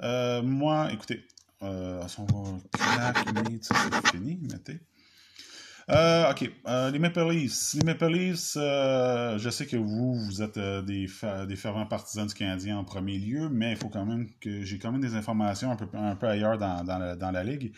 moi, 0.00 0.92
écoutez, 0.92 1.22
on 1.60 2.00
va 2.00 3.12
claquer, 3.12 3.60
c'est 3.62 4.08
fini, 4.08 4.40
mettez. 4.50 4.80
Euh, 5.90 6.30
OK. 6.30 6.48
Euh, 6.68 6.90
les 6.90 6.98
Maple 6.98 7.28
Leafs. 7.30 7.74
Les 7.74 7.84
Maple 7.84 8.12
Leafs, 8.12 8.54
euh, 8.56 9.38
je 9.38 9.50
sais 9.50 9.66
que 9.66 9.76
vous, 9.76 10.14
vous 10.14 10.42
êtes 10.42 10.58
des, 10.58 11.08
des 11.48 11.56
fervents 11.56 11.86
partisans 11.86 12.26
du 12.26 12.34
Canadien 12.34 12.78
en 12.78 12.84
premier 12.84 13.18
lieu, 13.18 13.48
mais 13.48 13.72
il 13.72 13.76
faut 13.76 13.88
quand 13.88 14.06
même 14.06 14.28
que 14.40 14.62
j'ai 14.62 14.78
quand 14.78 14.92
même 14.92 15.00
des 15.00 15.14
informations 15.14 15.76
un 15.94 16.14
peu, 16.16 16.28
ailleurs 16.28 16.58
dans, 16.58 16.84
dans, 16.84 17.30
la, 17.30 17.44
ligue. 17.44 17.72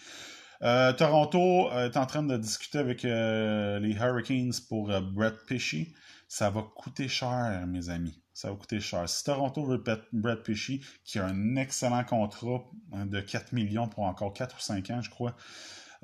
Toronto 0.61 1.71
est 1.73 1.97
en 1.97 2.07
train 2.07 2.23
de 2.23 2.37
discuter 2.37 2.79
avec 2.79 3.03
les 3.03 3.97
Hurricanes 3.99 4.53
pour 4.69 4.89
Brett 5.01 5.35
Pesci. 5.47 5.95
Ça 6.29 6.51
va 6.51 6.63
coûter 6.63 7.09
cher, 7.09 7.65
mes 7.67 7.89
amis. 7.89 8.23
Ça 8.35 8.51
va 8.51 8.57
coûter 8.57 8.81
cher. 8.81 9.09
Si 9.09 9.25
Toronto 9.25 9.65
veut 9.65 9.83
Brett 10.13 10.43
Pesci, 10.43 10.83
qui 11.05 11.19
a 11.19 11.27
un 11.27 11.57
excellent 11.57 12.05
contrat 12.05 12.65
hein, 12.93 13.07
de 13.07 13.21
4 13.21 13.53
millions 13.53 13.89
pour 13.89 14.05
encore 14.05 14.33
4 14.33 14.57
ou 14.57 14.61
5 14.61 14.91
ans, 14.91 15.03
je 15.03 15.11
crois, 15.11 15.35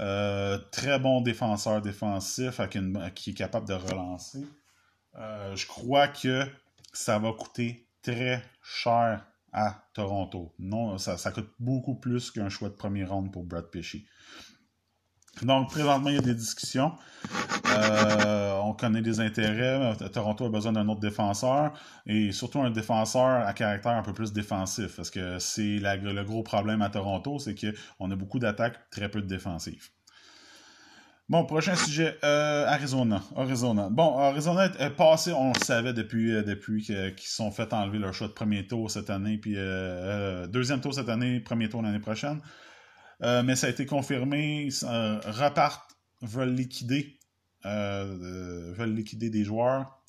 euh, 0.01 0.59
très 0.71 0.99
bon 0.99 1.21
défenseur 1.21 1.83
défensif 1.83 2.61
qui 3.15 3.31
est 3.31 3.35
capable 3.35 3.67
de 3.67 3.75
relancer. 3.75 4.47
Euh, 5.17 5.57
je 5.57 5.67
crois 5.67 6.09
que 6.09 6.45
ça 6.93 7.19
va 7.19 7.33
coûter 7.33 7.87
très 8.03 8.43
cher 8.63 9.27
à 9.53 9.83
Toronto. 9.95 10.55
Non, 10.59 10.99
ça, 10.99 11.17
coûte 11.33 11.51
beaucoup 11.59 11.95
plus 11.95 12.31
qu'un 12.31 12.49
choix 12.49 12.69
de 12.69 12.75
premier 12.75 13.05
round 13.05 13.33
pour 13.33 13.45
Brad 13.45 13.71
Pesci. 13.71 14.07
Donc, 15.43 15.71
présentement, 15.71 16.09
il 16.09 16.17
y 16.17 16.19
a 16.19 16.23
des 16.23 16.35
discussions. 16.35 16.93
Euh, 17.67 18.59
on 18.63 18.73
connaît 18.73 19.03
des 19.03 19.21
intérêts. 19.21 19.95
Toronto 20.13 20.47
a 20.47 20.49
besoin 20.49 20.73
d'un 20.73 20.89
autre 20.89 21.01
défenseur 21.01 21.73
et 22.07 22.33
surtout 22.33 22.61
un 22.61 22.71
défenseur 22.71 23.47
à 23.47 23.53
caractère 23.53 23.93
un 23.93 24.03
peu 24.03 24.13
plus 24.13 24.33
défensif. 24.33 24.97
Parce 24.97 25.11
que 25.11 25.39
c'est 25.39 25.79
le 25.81 26.23
gros 26.25 26.43
problème 26.43 26.83
à 26.83 26.91
Toronto, 26.91 27.39
c'est 27.39 27.55
qu'on 27.55 28.11
a 28.11 28.17
beaucoup 28.17 28.39
d'attaques, 28.39 28.91
très 28.91 29.09
peu 29.09 29.21
de 29.21 29.27
défensives. 29.27 29.89
Bon, 31.29 31.45
prochain 31.45 31.75
sujet, 31.75 32.17
euh, 32.25 32.67
Arizona. 32.67 33.21
Arizona. 33.37 33.91
Bon, 33.91 34.17
Arizona 34.19 34.73
est, 34.79 34.91
passé, 34.91 35.31
on 35.33 35.53
le 35.53 35.63
savait 35.63 35.93
depuis, 35.93 36.35
euh, 36.35 36.43
depuis 36.43 36.83
qu'ils 36.83 37.13
sont 37.19 37.51
fait 37.51 37.75
enlever 37.75 37.99
leur 37.99 38.15
choix 38.15 38.29
de 38.29 38.33
premier 38.33 38.67
tour 38.67 38.91
cette 38.91 39.11
année, 39.11 39.37
puis 39.37 39.57
deuxième 40.49 40.81
tour 40.81 40.95
cette 40.95 41.11
année, 41.11 41.41
premier 41.41 41.69
tour 41.69 41.83
l'année 41.83 41.99
prochaine. 41.99 42.41
Mais 43.21 43.57
ça 43.57 43.67
a 43.67 43.71
été 43.71 43.87
confirmé, 43.87 44.69
repartent, 44.83 45.97
veulent 46.23 46.55
liquider 46.55 47.19
euh, 47.67 48.73
veulent 48.77 48.95
liquider 48.95 49.31
des 49.31 49.45
joueurs. 49.45 50.01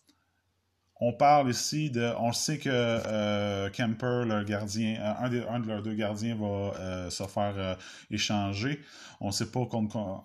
On 1.02 1.14
parle 1.14 1.50
ici 1.50 1.90
de. 1.90 2.14
On 2.20 2.32
sait 2.32 2.60
que 2.60 2.70
euh, 2.70 3.70
Kemper, 3.72 4.26
leur 4.26 4.44
gardien, 4.44 5.00
euh, 5.02 5.48
un, 5.50 5.60
de, 5.60 5.68
leurs 5.68 5.82
deux 5.82 5.96
gardiens 5.96 6.36
va 6.36 7.10
se 7.10 7.24
faire 7.24 7.78
échanger. 8.12 8.80
On 9.20 9.28
ne 9.28 9.32
sait 9.32 9.50
pas 9.50 9.66
contre, 9.66 10.16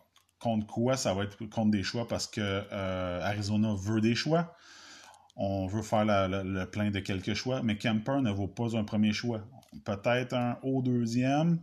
quoi 0.67 0.97
ça 0.97 1.15
va 1.15 1.25
être 1.25 1.43
contre 1.47 1.71
des 1.71 1.83
choix 1.83 2.07
parce 2.07 2.27
que 2.27 2.71
Arizona 3.23 3.75
veut 3.75 4.01
des 4.01 4.15
choix. 4.15 4.55
On 5.37 5.67
veut 5.67 5.83
faire 5.83 6.05
le 6.05 6.65
plein 6.67 6.91
de 6.91 7.01
quelques 7.01 7.35
choix, 7.35 7.63
mais 7.63 7.79
Kemper 7.79 8.21
ne 8.21 8.31
vaut 8.31 8.49
pas 8.49 8.77
un 8.77 8.85
premier 8.85 9.13
choix. 9.13 9.41
Peut-être 9.85 10.35
un 10.35 10.59
haut 10.63 10.83
deuxième, 10.83 11.59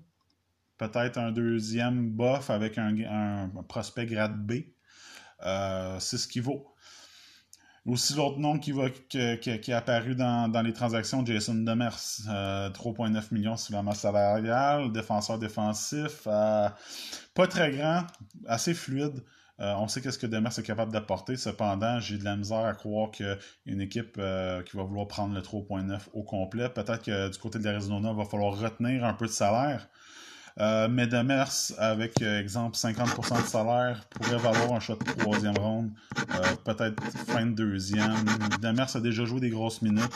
peut-être 0.82 1.20
un 1.20 1.32
deuxième 1.32 2.10
bof 2.10 2.50
avec 2.50 2.80
un, 2.80 3.52
prospect 3.68 4.08
grade 4.08 4.36
B. 4.36 4.64
Euh, 5.46 5.98
c'est 6.00 6.18
ce 6.18 6.28
qui 6.28 6.40
vaut. 6.40 6.68
Aussi, 7.86 8.16
l'autre 8.16 8.40
nom 8.40 8.58
qui, 8.58 8.72
va, 8.72 8.90
qui, 8.90 9.18
est 9.20 9.70
apparu 9.74 10.16
dans, 10.16 10.64
les 10.64 10.74
transactions, 10.74 11.26
Jason 11.26 11.56
Demers, 11.56 11.98
3,9 12.26 12.30
euh, 12.30 13.22
millions 13.32 13.58
sur 13.58 13.76
la 13.76 13.84
masse 13.84 14.00
salariale, 14.00 14.92
défenseur 14.92 15.40
défensif, 15.40 16.24
euh, 16.28 16.70
pas 17.34 17.48
très 17.48 17.72
grand, 17.72 18.06
assez 18.48 18.74
fluide. 18.76 19.24
on 19.58 19.88
sait 19.88 20.02
qu'est-ce 20.02 20.20
que 20.20 20.28
Demers 20.28 20.58
est 20.58 20.64
capable 20.64 20.92
d'apporter. 20.92 21.38
Cependant, 21.38 22.00
j'ai 22.00 22.18
de 22.18 22.24
la 22.24 22.36
misère 22.36 22.66
à 22.66 22.74
croire 22.74 23.12
qu'une 23.12 23.82
équipe 23.82 24.14
qui 24.14 24.78
va 24.78 24.84
vouloir 24.84 25.08
prendre 25.08 25.34
le 25.36 25.42
3.9 25.42 26.10
au 26.14 26.24
complet, 26.24 26.70
peut-être 26.70 27.04
que 27.04 27.30
du 27.30 27.38
côté 27.38 27.60
de 27.60 27.66
l'Arizona, 27.66 28.12
il 28.12 28.18
va 28.18 28.26
falloir 28.26 28.58
retenir 28.58 29.06
un 29.06 29.14
peu 29.14 29.26
de 29.26 29.32
salaire. 29.32 29.88
Euh, 30.60 30.88
mais 30.90 31.08
Demers, 31.08 31.72
avec 31.78 32.22
euh, 32.22 32.40
exemple 32.40 32.76
50% 32.76 33.42
de 33.42 33.48
salaire, 33.48 34.06
pourrait 34.10 34.38
valoir 34.38 34.74
un 34.74 34.80
shot 34.80 34.98
de 34.98 35.12
troisième 35.20 35.58
ronde, 35.58 35.92
euh, 36.18 36.56
peut-être 36.66 37.02
fin 37.28 37.46
de 37.46 37.52
deuxième. 37.52 38.26
Demers 38.62 38.96
a 38.96 39.00
déjà 39.00 39.26
joué 39.26 39.40
des 39.40 39.50
grosses 39.50 39.82
minutes. 39.82 40.12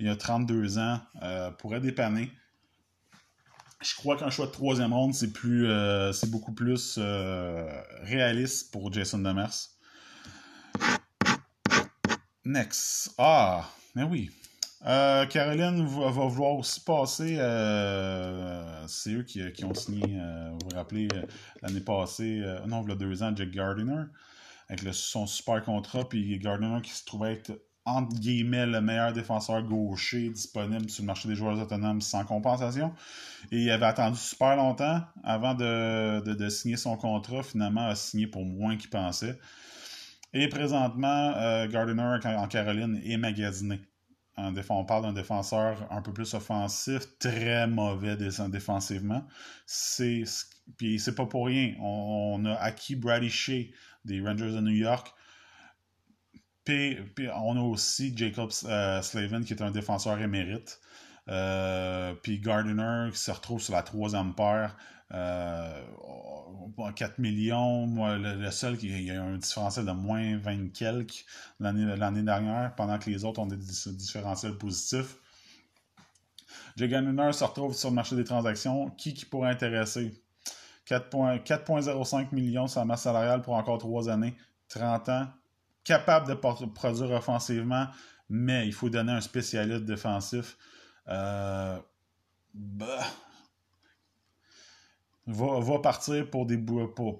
Il 0.00 0.08
a 0.08 0.16
32 0.16 0.78
ans, 0.78 1.00
pourrait 1.58 1.80
dépanner. 1.80 2.30
Je 3.80 3.94
crois 3.94 4.16
qu'un 4.16 4.30
choix 4.30 4.46
de 4.46 4.50
troisième 4.50 4.92
ronde, 4.92 5.14
c'est 5.14 5.32
plus, 5.32 5.68
c'est 6.12 6.30
beaucoup 6.30 6.52
plus 6.52 6.98
réaliste 8.02 8.72
pour 8.72 8.92
Jason 8.92 9.18
Demers. 9.18 9.68
Next. 12.44 13.14
Ah, 13.18 13.70
mais 13.94 14.02
oui. 14.02 14.30
Euh, 14.86 15.26
Caroline 15.26 15.86
va, 15.86 16.10
vouloir 16.10 16.54
aussi 16.56 16.80
passer. 16.80 17.36
Euh, 17.38 18.86
c'est 18.86 19.14
eux 19.14 19.22
qui, 19.22 19.64
ont 19.64 19.74
signé, 19.74 20.02
vous 20.50 20.58
vous 20.68 20.76
rappelez, 20.76 21.08
l'année 21.62 21.80
passée, 21.80 22.42
non, 22.66 22.82
il 22.82 22.90
y 22.90 22.92
a 22.92 22.96
deux 22.96 23.22
ans, 23.22 23.32
Jack 23.34 23.50
Gardiner, 23.50 24.04
avec 24.68 24.82
son 24.92 25.26
super 25.26 25.62
contrat, 25.62 26.08
puis 26.08 26.38
Gardiner 26.38 26.80
qui 26.82 26.92
se 26.92 27.04
trouvait 27.04 27.34
être 27.34 27.52
entre 27.86 28.16
guillemets, 28.18 28.66
le 28.66 28.80
meilleur 28.80 29.12
défenseur 29.12 29.62
gaucher 29.62 30.30
disponible 30.30 30.88
sur 30.88 31.02
le 31.02 31.06
marché 31.06 31.28
des 31.28 31.34
joueurs 31.34 31.58
autonomes 31.60 32.00
sans 32.00 32.24
compensation. 32.24 32.94
Et 33.52 33.58
il 33.58 33.70
avait 33.70 33.86
attendu 33.86 34.16
super 34.16 34.56
longtemps 34.56 35.02
avant 35.22 35.54
de, 35.54 36.48
signer 36.48 36.76
son 36.76 36.96
contrat. 36.96 37.42
Finalement, 37.42 37.86
a 37.86 37.94
signé 37.94 38.26
pour 38.26 38.44
moins 38.44 38.76
qu'il 38.76 38.90
pensait. 38.90 39.38
Et 40.32 40.48
présentement, 40.48 41.34
euh, 41.36 41.68
Gardiner 41.68 42.18
en 42.24 42.48
Caroline 42.48 43.00
est 43.04 43.18
magasiné. 43.18 43.80
On 44.36 44.84
parle 44.84 45.02
d'un 45.02 45.12
défenseur 45.12 45.86
un 45.90 46.02
peu 46.02 46.12
plus 46.12 46.34
offensif, 46.34 47.18
très 47.18 47.66
mauvais 47.66 48.16
défensivement. 48.16 49.26
C'est, 49.66 50.24
puis 50.76 50.98
c'est 50.98 51.14
pas 51.14 51.26
pour 51.26 51.46
rien. 51.46 51.74
On, 51.80 52.44
a 52.44 52.54
acquis 52.54 52.96
Brady 52.96 53.30
Shea 53.30 53.70
des 54.04 54.20
Rangers 54.20 54.52
de 54.52 54.60
New 54.60 54.74
York 54.74 55.14
puis, 56.64 57.28
on 57.34 57.56
a 57.56 57.60
aussi 57.60 58.16
Jacob 58.16 58.50
euh, 58.64 59.02
Slavin 59.02 59.42
qui 59.42 59.52
est 59.52 59.62
un 59.62 59.70
défenseur 59.70 60.20
émérite. 60.20 60.80
Euh, 61.28 62.14
puis 62.22 62.38
Gardiner 62.38 63.08
qui 63.12 63.18
se 63.18 63.30
retrouve 63.30 63.60
sur 63.60 63.74
la 63.74 63.82
troisième 63.82 64.34
paire. 64.34 64.76
Euh, 65.14 65.82
4 66.96 67.18
millions. 67.18 67.86
Moi, 67.86 68.16
le, 68.16 68.50
seul 68.50 68.76
qui 68.76 69.10
a 69.10 69.22
un 69.22 69.36
différentiel 69.36 69.86
de 69.86 69.92
moins 69.92 70.38
20 70.38 70.72
quelques 70.72 71.24
l'année 71.60 72.22
dernière, 72.22 72.74
pendant 72.74 72.98
que 72.98 73.10
les 73.10 73.24
autres 73.24 73.40
ont 73.40 73.46
des 73.46 73.56
différentiels 73.56 74.58
positifs. 74.58 75.16
Jay 76.76 76.88
Gardiner 76.88 77.32
se 77.32 77.44
retrouve 77.44 77.74
sur 77.74 77.90
le 77.90 77.94
marché 77.94 78.16
des 78.16 78.24
transactions. 78.24 78.90
Qui, 78.90 79.14
qui 79.14 79.24
pourrait 79.24 79.50
intéresser? 79.50 80.20
4,05 80.86 82.34
millions 82.34 82.66
sur 82.66 82.80
la 82.80 82.86
masse 82.86 83.02
salariale 83.02 83.42
pour 83.42 83.54
encore 83.54 83.78
3 83.78 84.10
années. 84.10 84.34
30 84.68 85.08
ans, 85.10 85.26
capable 85.84 86.28
de 86.28 86.34
produire 86.34 87.10
offensivement, 87.12 87.86
mais 88.28 88.66
il 88.66 88.72
faut 88.72 88.90
donner 88.90 89.12
un 89.12 89.20
spécialiste 89.20 89.84
défensif. 89.84 90.56
Euh, 91.08 91.78
bah, 92.54 93.06
va, 95.26 95.78
partir 95.80 96.28
pour 96.30 96.46
des 96.46 96.58
pour, 96.58 97.18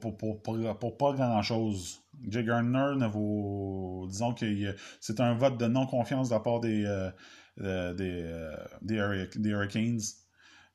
pas 0.98 1.12
grand 1.12 1.42
chose. 1.42 2.00
Jay 2.28 2.44
Gardner 2.44 2.96
ne 2.96 3.06
vaut. 3.06 4.06
Disons 4.08 4.34
que 4.34 4.74
c'est 5.00 5.20
un 5.20 5.34
vote 5.34 5.58
de 5.58 5.66
non-confiance 5.66 6.28
de 6.28 6.34
la 6.34 6.40
part 6.40 6.60
des, 6.60 6.84
euh, 6.84 7.10
euh, 7.60 7.94
des, 7.94 8.96
des, 9.36 9.50
Hurricanes. 9.50 10.00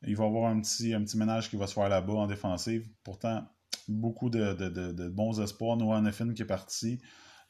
Il 0.04 0.16
va 0.16 0.24
y 0.24 0.28
avoir 0.28 0.52
un 0.52 0.62
petit, 0.62 0.94
un 0.94 1.04
petit 1.04 1.18
ménage 1.18 1.50
qui 1.50 1.56
va 1.56 1.68
se 1.68 1.74
faire 1.74 1.90
là-bas 1.90 2.14
en 2.14 2.28
défensive. 2.28 2.88
Pourtant, 3.04 3.44
beaucoup 3.88 4.30
de, 4.30 4.54
de 4.54 5.10
bons 5.10 5.40
espoirs. 5.42 5.78
Noah 5.78 6.02
Neffin 6.02 6.34
qui 6.34 6.42
est 6.42 6.46
parti. 6.46 7.00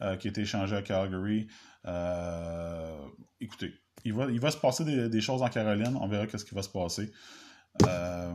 Euh, 0.02 0.16
qui 0.16 0.28
a 0.28 0.30
été 0.30 0.42
échangé 0.42 0.78
à 0.78 0.82
Calgary. 0.82 1.48
Écoutez, 3.42 3.74
il 4.06 4.14
va, 4.14 4.32
il 4.32 4.40
va 4.40 4.50
se 4.50 4.58
passer 4.58 4.86
des, 5.10 5.22
choses 5.22 5.42
en 5.42 5.50
Caroline. 5.50 5.98
On 6.00 6.08
verra 6.08 6.26
ce 6.26 6.46
qui 6.46 6.56
va 6.56 6.62
se 6.62 6.70
passer. 6.70 7.12
Euh, 7.86 8.34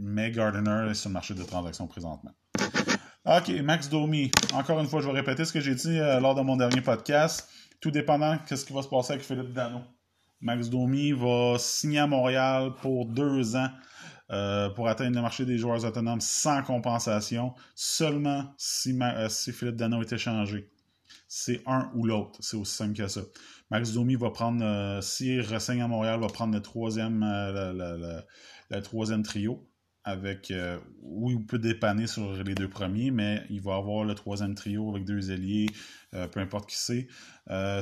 mais 0.00 0.30
Gardiner 0.30 0.88
est 0.90 0.94
sur 0.94 1.10
le 1.10 1.14
marché 1.14 1.34
de 1.34 1.42
transactions 1.44 1.86
présentement. 1.86 2.32
OK, 3.26 3.48
Max 3.62 3.88
Domi. 3.88 4.32
Encore 4.54 4.80
une 4.80 4.86
fois, 4.88 5.02
je 5.02 5.06
vais 5.06 5.12
répéter 5.12 5.44
ce 5.44 5.52
que 5.52 5.60
j'ai 5.60 5.74
dit 5.74 5.98
lors 5.98 6.34
de 6.34 6.40
mon 6.40 6.56
dernier 6.56 6.80
podcast. 6.80 7.48
Tout 7.80 7.90
dépendant 7.90 8.36
de 8.50 8.56
ce 8.56 8.64
qui 8.64 8.72
va 8.72 8.82
se 8.82 8.88
passer 8.88 9.12
avec 9.12 9.24
Philippe 9.24 9.52
Dano. 9.52 9.80
Max 10.40 10.70
Domi 10.70 11.12
va 11.12 11.56
signer 11.58 11.98
à 11.98 12.06
Montréal 12.06 12.72
pour 12.80 13.06
deux 13.06 13.56
ans 13.56 13.68
euh, 14.30 14.70
pour 14.70 14.88
atteindre 14.88 15.16
le 15.16 15.22
marché 15.22 15.44
des 15.44 15.58
joueurs 15.58 15.84
autonomes 15.84 16.20
sans 16.20 16.62
compensation, 16.62 17.52
seulement 17.74 18.54
si, 18.56 18.96
euh, 19.02 19.28
si 19.28 19.52
Philippe 19.52 19.74
Dano 19.74 20.00
est 20.02 20.12
échangé. 20.12 20.70
C'est 21.26 21.62
un 21.66 21.90
ou 21.94 22.06
l'autre. 22.06 22.38
C'est 22.40 22.56
aussi 22.56 22.74
simple 22.74 22.94
que 22.94 23.08
ça. 23.08 23.22
Max 23.70 23.92
Domi 23.92 24.14
va 24.14 24.30
prendre, 24.30 24.64
euh, 24.64 25.00
s'il 25.00 25.40
ressigne 25.40 25.82
à 25.82 25.88
Montréal, 25.88 26.20
va 26.20 26.28
prendre 26.28 26.54
le 26.54 26.62
troisième, 26.62 27.20
le, 27.22 28.80
troisième 28.80 29.24
trio. 29.24 29.68
Avec, 30.02 30.50
où 31.02 31.30
il 31.30 31.44
peut 31.44 31.58
dépanner 31.58 32.06
sur 32.06 32.32
les 32.32 32.54
deux 32.54 32.70
premiers, 32.70 33.10
mais 33.10 33.44
il 33.50 33.60
va 33.60 33.76
avoir 33.76 34.04
le 34.04 34.14
troisième 34.14 34.54
trio 34.54 34.90
avec 34.90 35.04
deux 35.04 35.30
ailiers, 35.30 35.68
peu 36.10 36.40
importe 36.40 36.70
qui 36.70 36.76
c'est. 36.76 37.06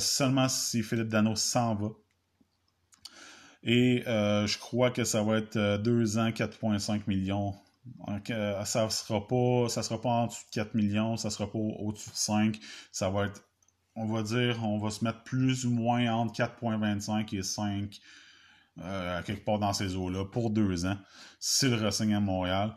seulement 0.00 0.48
si 0.48 0.83
Philippe 0.83 1.09
Dano 1.09 1.37
s'en 1.37 1.76
va, 1.76 1.90
et 3.62 4.04
euh, 4.07 4.46
je 4.46 4.59
crois 4.59 4.90
que 4.90 5.04
ça 5.04 5.22
va 5.22 5.38
être 5.38 5.57
2 5.57 6.16
euh, 6.16 6.20
ans, 6.20 6.31
4,5 6.31 7.02
millions. 7.07 7.54
Euh, 8.31 8.64
ça 8.64 8.85
ne 8.85 8.90
sera, 8.90 9.26
pas, 9.26 9.68
ça 9.68 9.83
sera 9.83 10.00
pas 10.00 10.11
en 10.11 10.26
dessous 10.26 10.44
de 10.46 10.54
4 10.54 10.74
millions, 10.74 11.16
ça 11.16 11.28
ne 11.28 11.33
sera 11.33 11.50
pas 11.50 11.59
au-dessus 11.59 12.11
de 12.11 12.16
5. 12.16 12.59
Ça 12.92 13.11
va 13.11 13.26
être, 13.26 13.42
on 13.96 14.07
va 14.07 14.22
dire, 14.22 14.62
on 14.64 14.78
va 14.78 14.90
se 14.90 15.04
mettre 15.04 15.22
plus 15.24 15.66
ou 15.66 15.70
moins 15.70 16.12
entre 16.12 16.35
4,25 16.35 17.37
et 17.37 17.42
5. 17.42 18.00
Quelque 19.24 19.44
part 19.44 19.58
dans 19.58 19.72
ces 19.72 19.96
eaux-là, 19.96 20.24
pour 20.24 20.50
deux 20.50 20.86
ans, 20.86 20.96
s'il 21.40 21.74
ressigne 21.74 22.14
à 22.14 22.20
Montréal. 22.20 22.74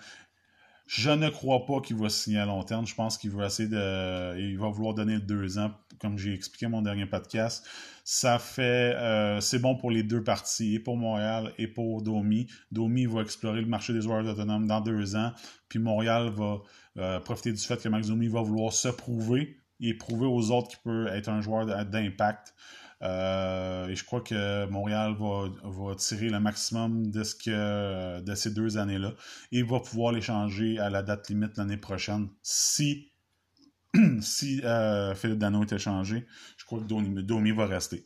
Je 0.93 1.09
ne 1.09 1.29
crois 1.29 1.65
pas 1.65 1.79
qu'il 1.79 1.95
va 1.95 2.09
signer 2.09 2.39
à 2.39 2.45
long 2.45 2.63
terme. 2.63 2.85
Je 2.85 2.95
pense 2.95 3.17
qu'il 3.17 3.31
va 3.31 3.45
essayer 3.45 3.69
de. 3.69 4.37
Il 4.37 4.59
va 4.59 4.67
vouloir 4.67 4.93
donner 4.93 5.19
deux 5.19 5.57
ans, 5.57 5.71
comme 5.99 6.17
j'ai 6.17 6.33
expliqué 6.33 6.67
mon 6.67 6.81
dernier 6.81 7.05
podcast. 7.05 7.65
Ça 8.03 8.39
fait. 8.39 8.93
Euh, 8.97 9.39
c'est 9.39 9.59
bon 9.59 9.77
pour 9.77 9.89
les 9.89 10.03
deux 10.03 10.21
parties, 10.21 10.75
et 10.75 10.79
pour 10.79 10.97
Montréal 10.97 11.53
et 11.57 11.67
pour 11.67 12.01
Domi. 12.01 12.47
Domi 12.73 13.05
va 13.05 13.21
explorer 13.21 13.61
le 13.61 13.67
marché 13.67 13.93
des 13.93 14.01
joueurs 14.01 14.25
autonomes 14.25 14.67
dans 14.67 14.81
deux 14.81 15.15
ans. 15.15 15.31
Puis 15.69 15.79
Montréal 15.79 16.29
va 16.35 16.57
euh, 16.97 17.21
profiter 17.21 17.53
du 17.53 17.61
fait 17.61 17.81
que 17.81 17.87
Max 17.87 18.07
Domi 18.07 18.27
va 18.27 18.41
vouloir 18.41 18.73
se 18.73 18.89
prouver 18.89 19.55
et 19.79 19.93
prouver 19.93 20.25
aux 20.25 20.51
autres 20.51 20.67
qu'il 20.67 20.79
peut 20.83 21.07
être 21.07 21.29
un 21.29 21.39
joueur 21.39 21.85
d'impact. 21.85 22.53
Euh, 23.03 23.87
et 23.87 23.95
je 23.95 24.05
crois 24.05 24.21
que 24.21 24.65
Montréal 24.67 25.15
va, 25.17 25.95
tirer 25.95 26.29
le 26.29 26.39
maximum 26.39 27.09
de, 27.09 27.23
ce 27.23 27.35
que, 27.35 28.19
de 28.21 28.35
ces 28.35 28.51
deux 28.51 28.77
années-là 28.77 29.13
et 29.51 29.63
va 29.63 29.79
pouvoir 29.79 30.13
l'échanger 30.13 30.77
à 30.77 30.89
la 30.89 31.01
date 31.01 31.29
limite 31.29 31.57
l'année 31.57 31.77
prochaine 31.77 32.29
si, 32.43 33.11
si 34.21 34.61
euh, 34.63 35.15
Philippe 35.15 35.39
Dano 35.39 35.63
est 35.63 35.73
échangé. 35.73 36.27
Je 36.57 36.65
crois 36.65 36.79
que 36.79 36.85
Domi, 36.85 37.51
va 37.51 37.65
rester. 37.65 38.03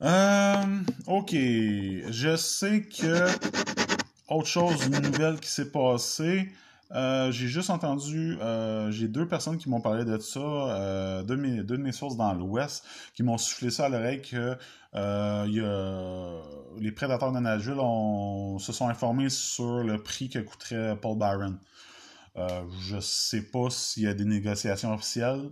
Euh, 0.00 0.80
ok, 1.06 1.30
je 1.32 2.36
sais 2.36 2.82
que 2.82 3.28
autre 4.28 4.48
chose, 4.48 4.86
une 4.86 4.98
nouvelle 4.98 5.38
qui 5.38 5.48
s'est 5.50 5.70
passée. 5.70 6.50
Euh, 6.94 7.32
j'ai 7.32 7.48
juste 7.48 7.70
entendu, 7.70 8.36
euh, 8.42 8.90
j'ai 8.90 9.08
deux 9.08 9.26
personnes 9.26 9.56
qui 9.56 9.70
m'ont 9.70 9.80
parlé 9.80 10.04
de 10.04 10.18
ça, 10.18 10.40
euh, 10.40 11.22
deux, 11.22 11.36
de 11.36 11.76
mes, 11.76 11.92
sources 11.92 12.16
dans 12.16 12.34
l'Ouest, 12.34 12.84
qui 13.14 13.22
m'ont 13.22 13.38
soufflé 13.38 13.70
ça 13.70 13.86
à 13.86 13.88
l'oreille 13.88 14.20
que 14.20 14.56
les 16.78 16.92
prédateurs 16.92 17.32
de 17.32 17.38
Nashville 17.38 17.80
se 18.60 18.72
sont 18.72 18.88
informés 18.88 19.30
sur 19.30 19.82
le 19.82 20.02
prix 20.02 20.28
que 20.28 20.38
coûterait 20.40 20.98
Paul 21.00 21.18
Byron. 21.18 21.58
je 22.80 23.00
sais 23.00 23.42
pas 23.42 23.70
s'il 23.70 24.04
y 24.04 24.06
a 24.08 24.14
des 24.14 24.26
négociations 24.26 24.92
officielles. 24.92 25.50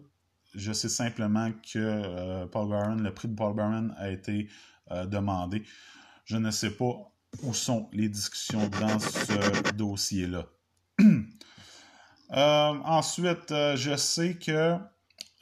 Je 0.54 0.72
sais 0.72 0.88
simplement 0.88 1.52
que 1.72 2.44
Paul 2.46 2.68
Byron, 2.68 3.02
le 3.02 3.14
prix 3.14 3.28
de 3.28 3.34
Paul 3.34 3.54
Byron 3.54 3.94
a 3.96 4.10
été 4.10 4.48
demandé. 5.06 5.64
Je 6.24 6.36
ne 6.36 6.50
sais 6.50 6.70
pas 6.70 6.92
où 7.42 7.54
sont 7.54 7.88
les 7.92 8.08
discussions 8.08 8.68
dans 8.80 8.98
ce 8.98 9.72
dossier-là. 9.72 10.44
Euh, 12.32 12.74
ensuite, 12.84 13.50
euh, 13.50 13.74
je 13.76 13.96
sais 13.96 14.36
que 14.36 14.76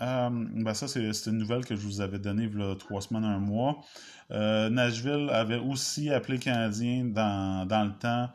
euh, 0.01 0.31
ben 0.31 0.73
ça, 0.73 0.89
c'est 0.89 1.27
une 1.27 1.37
nouvelle 1.37 1.65
que 1.67 1.77
je 1.77 1.83
vous 1.83 2.01
avais 2.01 2.19
donnée 2.19 2.49
il 2.51 2.59
y 2.59 2.63
a 2.63 2.75
trois 2.77 3.03
semaines, 3.03 3.25
un 3.25 3.39
mois. 3.41 3.85
Nashville 4.31 5.29
avait 5.31 5.59
aussi 5.59 6.11
appelé 6.11 6.39
le 6.39 6.43
Canadien 6.43 7.05
dans, 7.05 7.69
le 7.69 7.99
temps 7.99 8.31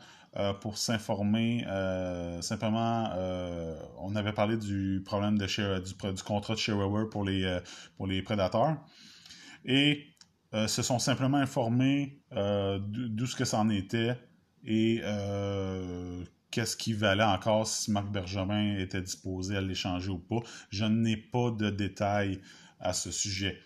pour 0.60 0.78
s'informer. 0.78 1.64
simplement, 2.42 3.10
on 3.98 4.14
avait 4.14 4.32
parlé 4.32 4.56
du 4.56 5.02
problème 5.04 5.38
de 5.38 5.46
du, 5.46 6.22
contrat 6.22 6.54
de 6.54 6.58
Share 6.60 7.08
pour 7.10 7.24
les, 7.24 7.58
pour 7.96 8.06
les 8.06 8.22
prédateurs. 8.22 8.76
Et 9.64 10.06
se 10.52 10.82
sont 10.82 10.98
simplement 10.98 11.38
informés 11.38 12.20
d'où 12.30 13.26
ce 13.26 13.36
que 13.36 13.44
ça 13.44 13.58
en 13.58 13.70
était 13.70 14.16
et 14.64 15.00
qu'est-ce 16.54 16.76
qui 16.76 16.92
valait 16.92 17.24
encore 17.24 17.66
si 17.66 17.90
Marc 17.90 18.06
Bergevin 18.12 18.78
était 18.78 19.02
disposé 19.02 19.56
à 19.56 19.60
l'échanger 19.60 20.10
ou 20.10 20.18
pas. 20.18 20.38
Je 20.70 20.84
n'ai 20.84 21.16
pas 21.16 21.50
de 21.50 21.68
détails 21.68 22.40
à 22.78 22.92
ce 22.92 23.10
sujet. 23.10 23.58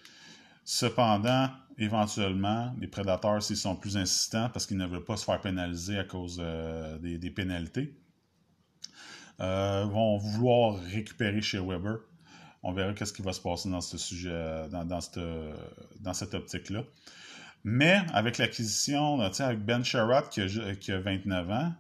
Cependant, 0.64 1.51
éventuellement, 1.77 2.74
les 2.81 2.87
prédateurs, 2.87 3.42
s'ils 3.42 3.59
sont 3.59 3.77
plus 3.77 3.98
insistants 3.98 4.48
parce 4.48 4.64
qu'ils 4.64 4.79
ne 4.79 4.87
veulent 4.87 5.05
pas 5.05 5.18
se 5.18 5.27
faire 5.27 5.38
pénaliser 5.38 5.98
à 5.98 6.05
cause 6.05 6.38
euh, 6.42 6.98
des, 6.98 7.31
pénalités, 7.31 7.94
euh, 9.40 9.85
vont 9.85 10.16
vouloir 10.16 10.81
récupérer 10.81 11.42
chez 11.42 11.59
Weber. 11.59 11.98
On 12.62 12.72
verra 12.72 12.94
qu'est-ce 12.94 13.12
qui 13.12 13.22
va 13.22 13.35
se 13.35 13.40
passer 13.42 13.68
dans 13.68 13.83
ce 13.83 13.98
sujet, 13.98 14.66
dans, 14.70 14.87
dans 14.87 15.03
cette, 15.03 15.20
dans 16.01 16.14
cette 16.14 16.33
optique-là. 16.33 16.85
Mais 17.64 18.01
avec 18.14 18.38
l'acquisition, 18.38 19.20
avec 19.20 19.62
Ben 19.62 19.85
Sherratt 19.85 20.31
qui 20.31 20.40
a 20.92 21.01
29 21.01 21.51
ans, 21.51 21.74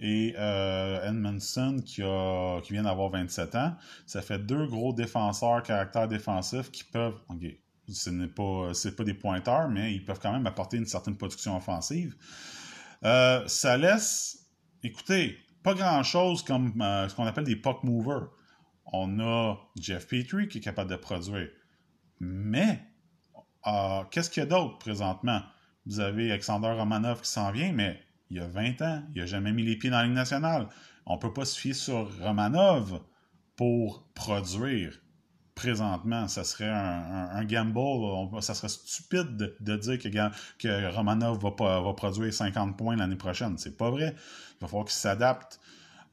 et 0.00 0.34
euh, 0.38 1.08
Edmondson 1.08 1.82
qui, 1.84 2.02
a, 2.02 2.60
qui 2.62 2.72
vient 2.72 2.84
d'avoir 2.84 3.10
27 3.10 3.54
ans. 3.54 3.76
Ça 4.06 4.22
fait 4.22 4.38
deux 4.38 4.66
gros 4.66 4.92
défenseurs, 4.92 5.62
caractère 5.62 6.08
défensif 6.08 6.70
qui 6.70 6.84
peuvent. 6.84 7.18
OK, 7.28 7.44
ce 7.88 8.10
n'est 8.10 8.28
pas, 8.28 8.72
pas 8.96 9.04
des 9.04 9.14
pointeurs, 9.14 9.68
mais 9.68 9.92
ils 9.92 10.04
peuvent 10.04 10.20
quand 10.20 10.32
même 10.32 10.46
apporter 10.46 10.76
une 10.76 10.86
certaine 10.86 11.16
production 11.16 11.56
offensive. 11.56 12.16
Euh, 13.04 13.46
ça 13.46 13.76
laisse, 13.76 14.46
écoutez, 14.82 15.38
pas 15.62 15.74
grand-chose 15.74 16.42
comme 16.42 16.80
euh, 16.80 17.08
ce 17.08 17.14
qu'on 17.14 17.26
appelle 17.26 17.44
des 17.44 17.56
puck 17.56 17.82
movers. 17.84 18.28
On 18.92 19.20
a 19.20 19.56
Jeff 19.78 20.06
Petrie 20.08 20.48
qui 20.48 20.58
est 20.58 20.62
capable 20.62 20.90
de 20.90 20.96
produire. 20.96 21.48
Mais, 22.18 22.82
euh, 23.66 24.02
qu'est-ce 24.10 24.30
qu'il 24.30 24.42
y 24.42 24.46
a 24.46 24.48
d'autre 24.48 24.78
présentement? 24.78 25.42
Vous 25.86 26.00
avez 26.00 26.30
Alexander 26.30 26.72
Romanov 26.72 27.22
qui 27.22 27.30
s'en 27.30 27.50
vient, 27.50 27.72
mais 27.72 28.00
il 28.30 28.36
y 28.36 28.40
a 28.40 28.46
20 28.46 28.82
ans. 28.82 29.02
Il 29.14 29.20
n'a 29.20 29.26
jamais 29.26 29.52
mis 29.52 29.62
les 29.62 29.76
pieds 29.76 29.90
dans 29.90 30.02
la 30.02 30.08
nationale. 30.08 30.68
On 31.06 31.16
ne 31.16 31.20
peut 31.20 31.32
pas 31.32 31.44
se 31.44 31.58
fier 31.58 31.74
sur 31.74 32.10
Romanov 32.20 33.00
pour 33.56 34.06
produire 34.14 35.00
présentement. 35.54 36.28
Ça 36.28 36.44
serait 36.44 36.70
un, 36.70 37.44
gamble. 37.44 38.42
ça 38.42 38.54
serait 38.54 38.68
stupide 38.68 39.54
de, 39.60 39.76
dire 39.76 39.98
que, 39.98 40.08
que 40.58 40.94
Romanov 40.94 41.38
va, 41.40 41.80
va 41.80 41.92
produire 41.94 42.32
50 42.32 42.76
points 42.76 42.96
l'année 42.96 43.16
prochaine. 43.16 43.58
C'est 43.58 43.76
pas 43.76 43.90
vrai. 43.90 44.14
Il 44.16 44.60
va 44.62 44.68
falloir 44.68 44.86
qu'il 44.86 44.94
s'adapte 44.94 45.60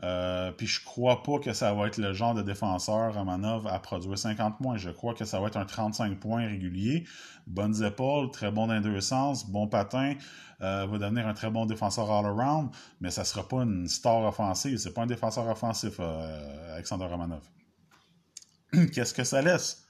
euh, 0.04 0.52
puis 0.52 0.68
je 0.68 0.84
crois 0.84 1.24
pas 1.24 1.40
que 1.40 1.54
ça 1.54 1.74
va 1.74 1.88
être 1.88 1.98
le 1.98 2.14
genre 2.14 2.36
de 2.36 2.44
défenseur 2.44 3.16
Romanov 3.16 3.66
à 3.68 3.80
produire 3.80 4.18
50 4.18 4.58
points. 4.58 4.78
Je 4.78 4.92
crois 4.92 5.16
que 5.16 5.26
ça 5.26 5.40
va 5.40 5.48
être 5.48 5.58
un 5.58 5.66
35 5.66 6.20
points 6.20 6.46
régulier. 6.46 7.06
Bonnes 7.48 7.84
épaules, 7.84 8.30
très 8.30 8.52
bon 8.52 8.68
dans 8.68 8.80
deux 8.80 9.02
sens, 9.02 9.50
bon 9.50 9.68
patin, 9.68 10.14
euh, 10.62 10.86
va 10.86 10.98
devenir 11.00 11.28
un 11.28 11.34
très 11.34 11.50
bon 11.50 11.66
défenseur 11.66 12.12
all-around, 12.12 12.70
mais 13.02 13.10
ça 13.10 13.24
sera 13.24 13.48
pas 13.48 13.64
une 13.64 13.88
star 13.88 14.24
offensive. 14.24 14.78
C'est 14.78 14.94
pas 14.94 15.02
un 15.02 15.08
défenseur 15.08 15.48
offensif, 15.48 15.96
euh, 16.00 16.74
Alexander 16.74 17.06
Romanov. 17.06 17.44
Qu'est-ce 18.94 19.14
que 19.14 19.24
ça 19.24 19.42
laisse? 19.42 19.88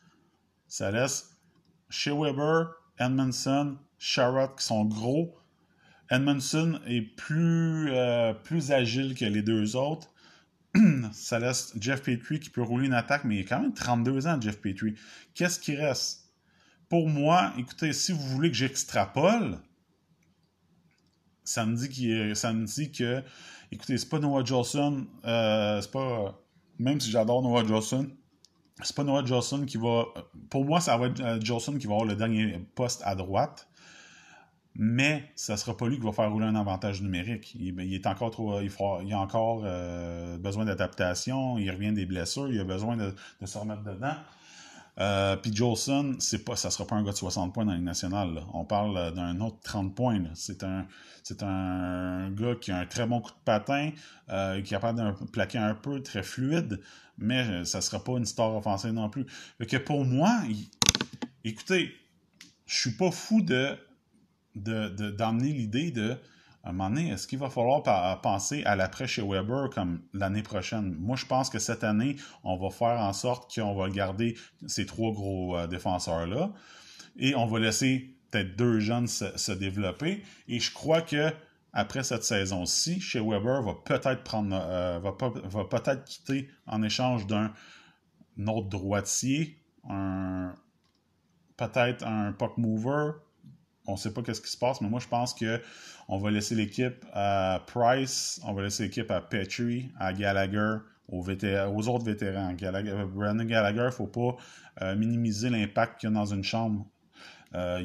Ça 0.68 0.92
laisse 0.92 1.38
chez 1.90 2.12
Weber, 2.12 2.68
Edmondson, 2.98 3.78
Sherrod 3.98 4.56
qui 4.58 4.66
sont 4.66 4.86
gros, 4.86 5.38
Edmondson 6.10 6.80
est 6.86 7.02
plus, 7.02 7.90
euh, 7.92 8.34
plus 8.34 8.72
agile 8.72 9.16
que 9.16 9.26
les 9.26 9.42
deux 9.42 9.76
autres. 9.76 10.12
ça 11.12 11.40
laisse 11.40 11.74
Jeff 11.80 12.04
Petrie 12.04 12.40
qui 12.40 12.50
peut 12.50 12.62
rouler 12.62 12.88
une 12.88 12.94
attaque, 12.94 13.24
mais 13.24 13.38
il 13.38 13.42
a 13.42 13.44
quand 13.48 13.62
même 13.62 13.74
32 13.74 14.28
ans, 14.28 14.40
Jeff 14.40 14.60
Petrie. 14.60 14.96
Qu'est-ce 15.34 15.60
qui 15.60 15.76
reste? 15.76 16.32
Pour 16.90 17.10
moi, 17.10 17.54
écoutez, 17.58 17.92
si 17.94 18.12
vous 18.12 18.22
voulez 18.22 18.50
que 18.50 18.56
j'extrapole, 18.56 19.60
ça 21.44 21.66
me 21.66 21.76
dit 21.76 22.36
ça 22.36 22.54
me 22.54 22.66
dit 22.66 22.92
que 22.92 23.24
écoutez, 23.72 23.98
c'est 23.98 24.10
pas 24.10 24.20
Noah 24.20 24.44
Jolson, 24.44 25.08
euh, 25.26 25.82
c'est 25.82 25.92
pas, 25.92 26.40
même 26.80 27.00
si 27.00 27.12
j'adore 27.12 27.42
Noah 27.42 27.66
Jolson, 27.66 28.10
c'est 28.84 28.96
pas 28.96 29.04
Noah 29.04 29.26
Jolson 29.26 29.66
qui 29.66 29.78
va, 29.78 30.06
pour 30.50 30.66
moi, 30.66 30.80
ça 30.80 30.98
va 30.98 31.08
être 31.08 31.22
euh, 31.22 31.40
Jolson 31.42 31.78
qui 31.78 31.88
va 31.88 31.94
avoir 31.94 32.08
le 32.08 32.16
dernier 32.16 32.60
poste 32.76 33.02
à 33.06 33.16
droite 33.16 33.68
mais 34.80 35.32
ça 35.36 35.54
ne 35.54 35.58
sera 35.58 35.76
pas 35.76 35.88
lui 35.88 35.98
qui 35.98 36.06
va 36.06 36.12
faire 36.12 36.32
rouler 36.32 36.46
un 36.46 36.56
avantage 36.56 37.02
numérique. 37.02 37.56
Il, 37.60 37.94
est 37.94 38.06
encore 38.06 38.30
trop, 38.30 38.62
il, 38.62 38.72
il 39.04 39.14
a 39.14 39.20
encore 39.20 39.64
euh, 39.66 40.38
besoin 40.38 40.66
d'adaptation, 40.66 41.58
il 41.58 41.70
revient 41.72 41.92
des 41.92 42.06
blessures, 42.06 42.48
il 42.52 42.60
a 42.60 42.64
besoin 42.64 42.96
de, 42.96 43.14
se 43.44 43.58
remettre 43.58 43.84
dedans. 43.84 44.14
Euh, 45.00 45.36
puis 45.36 45.56
Jolson, 45.56 46.16
c'est 46.20 46.46
pas, 46.46 46.56
ça 46.56 46.70
sera 46.70 46.86
pas 46.86 46.96
un 46.96 47.04
gars 47.04 47.12
de 47.12 47.18
60 47.18 47.54
points 47.54 47.66
dans 47.66 47.72
la 47.72 47.80
nationale. 47.80 48.44
On 48.54 48.66
parle 48.66 49.14
d'un 49.16 49.42
autre 49.42 49.58
30 49.64 49.96
points. 49.96 50.22
C'est 50.36 50.64
un, 50.64 50.86
gars 52.32 52.56
qui 52.62 52.72
a 52.72 52.78
un 52.78 52.86
très 52.86 53.08
bon 53.08 53.20
coup 53.20 53.32
de 53.32 53.44
patin, 53.46 53.92
euh, 54.30 54.62
qui 54.62 54.76
est 54.76 54.78
capable 54.78 55.00
de 55.00 55.26
plaquer 55.26 55.58
un 55.58 55.74
peu, 55.74 56.04
très 56.04 56.22
fluide, 56.22 56.82
mais 57.18 57.66
ça 57.66 57.82
sera 57.82 58.04
pas 58.04 58.14
une 58.14 58.26
star 58.26 58.56
offensive 58.56 58.92
non 58.92 59.10
plus. 59.10 59.26
que 59.60 59.78
pour 59.78 60.06
moi, 60.06 60.40
écoutez, 61.44 61.92
je 62.68 62.78
suis 62.78 62.92
pas 62.92 63.10
fou 63.10 63.42
de 63.42 63.76
d'emmener 64.58 65.54
l'idée 65.54 65.92
de, 65.92 66.18
à 66.64 66.70
un 66.70 66.74
moment 66.74 66.90
donné, 66.90 67.12
est-ce 67.12 67.28
qu'il 67.28 67.40
va 67.40 67.50
falloir 67.50 67.82
penser 68.22 68.64
à 68.66 68.76
l'après 68.76 69.08
chez 69.08 69.22
Weber 69.22 69.70
comme 69.70 70.02
l'année 70.14 70.44
prochaine? 70.44 70.96
Moi, 71.00 71.16
je 71.16 71.26
pense 71.26 71.50
que 71.50 71.60
cette 71.60 71.84
année, 71.84 72.18
on 72.44 72.58
va 72.58 72.70
faire 72.70 73.00
en 73.00 73.14
sorte 73.14 73.54
qu'on 73.56 73.74
va 73.74 73.90
garder 73.90 74.36
ces 74.68 74.86
trois 74.86 75.12
gros 75.12 75.58
euh, 75.58 75.68
défenseurs-là 75.68 76.52
et 77.18 77.36
on 77.36 77.46
va 77.46 77.60
laisser 77.60 78.18
peut-être 78.30 78.56
deux 78.58 78.80
jeunes 78.80 79.08
se, 79.08 79.52
développer. 79.54 80.24
Et 80.48 80.60
je 80.60 80.74
crois 80.74 81.02
que 81.02 81.32
après 81.72 82.04
cette 82.04 82.24
saison-ci, 82.24 83.00
chez 83.00 83.20
Weber 83.20 83.62
va 83.62 83.74
peut-être 83.86 84.24
prendre 84.24 84.54
euh, 84.60 85.00
va, 85.00 85.16
va 85.46 85.64
peut-être 85.66 86.04
quitter 86.04 86.50
en 86.66 86.84
échange 86.84 87.28
d'un 87.28 87.54
autre 88.46 88.68
droitier, 88.68 89.58
un 89.90 90.54
peut-être 91.58 92.06
un 92.06 92.32
puck 92.34 92.58
mover, 92.58 93.12
on 93.88 93.94
ne 93.94 93.98
sait 93.98 94.14
pas 94.14 94.22
qu'est-ce 94.22 94.42
qui 94.42 94.52
se 94.52 94.58
passe, 94.58 94.82
mais 94.82 94.90
moi, 94.90 95.00
je 95.00 95.08
pense 95.08 95.34
que 95.34 95.62
on 96.08 96.18
va 96.18 96.32
laisser 96.32 96.56
l'équipe 96.56 97.06
à 97.14 97.64
Price, 97.68 98.40
on 98.46 98.54
va 98.54 98.64
laisser 98.64 98.84
l'équipe 98.84 99.10
à 99.12 99.22
Petrie, 99.22 99.92
à 100.00 100.14
Gallagher, 100.14 100.78
aux, 101.10 101.88
autres 101.88 102.06
vétérans. 102.06 102.54
Gallagher, 102.54 103.06
Brandon 103.14 103.46
Gallagher, 103.46 103.80
il 103.80 103.86
ne 103.86 103.92
faut 103.92 104.08
pas 104.08 104.36
euh, 104.82 104.96
minimiser 104.96 105.50
l'impact 105.50 106.00
qu'il 106.00 106.10
y 106.10 106.12
a 106.12 106.16
dans 106.16 106.26
une 106.26 106.44
chambre. 106.44 106.86
Euh, 107.56 107.82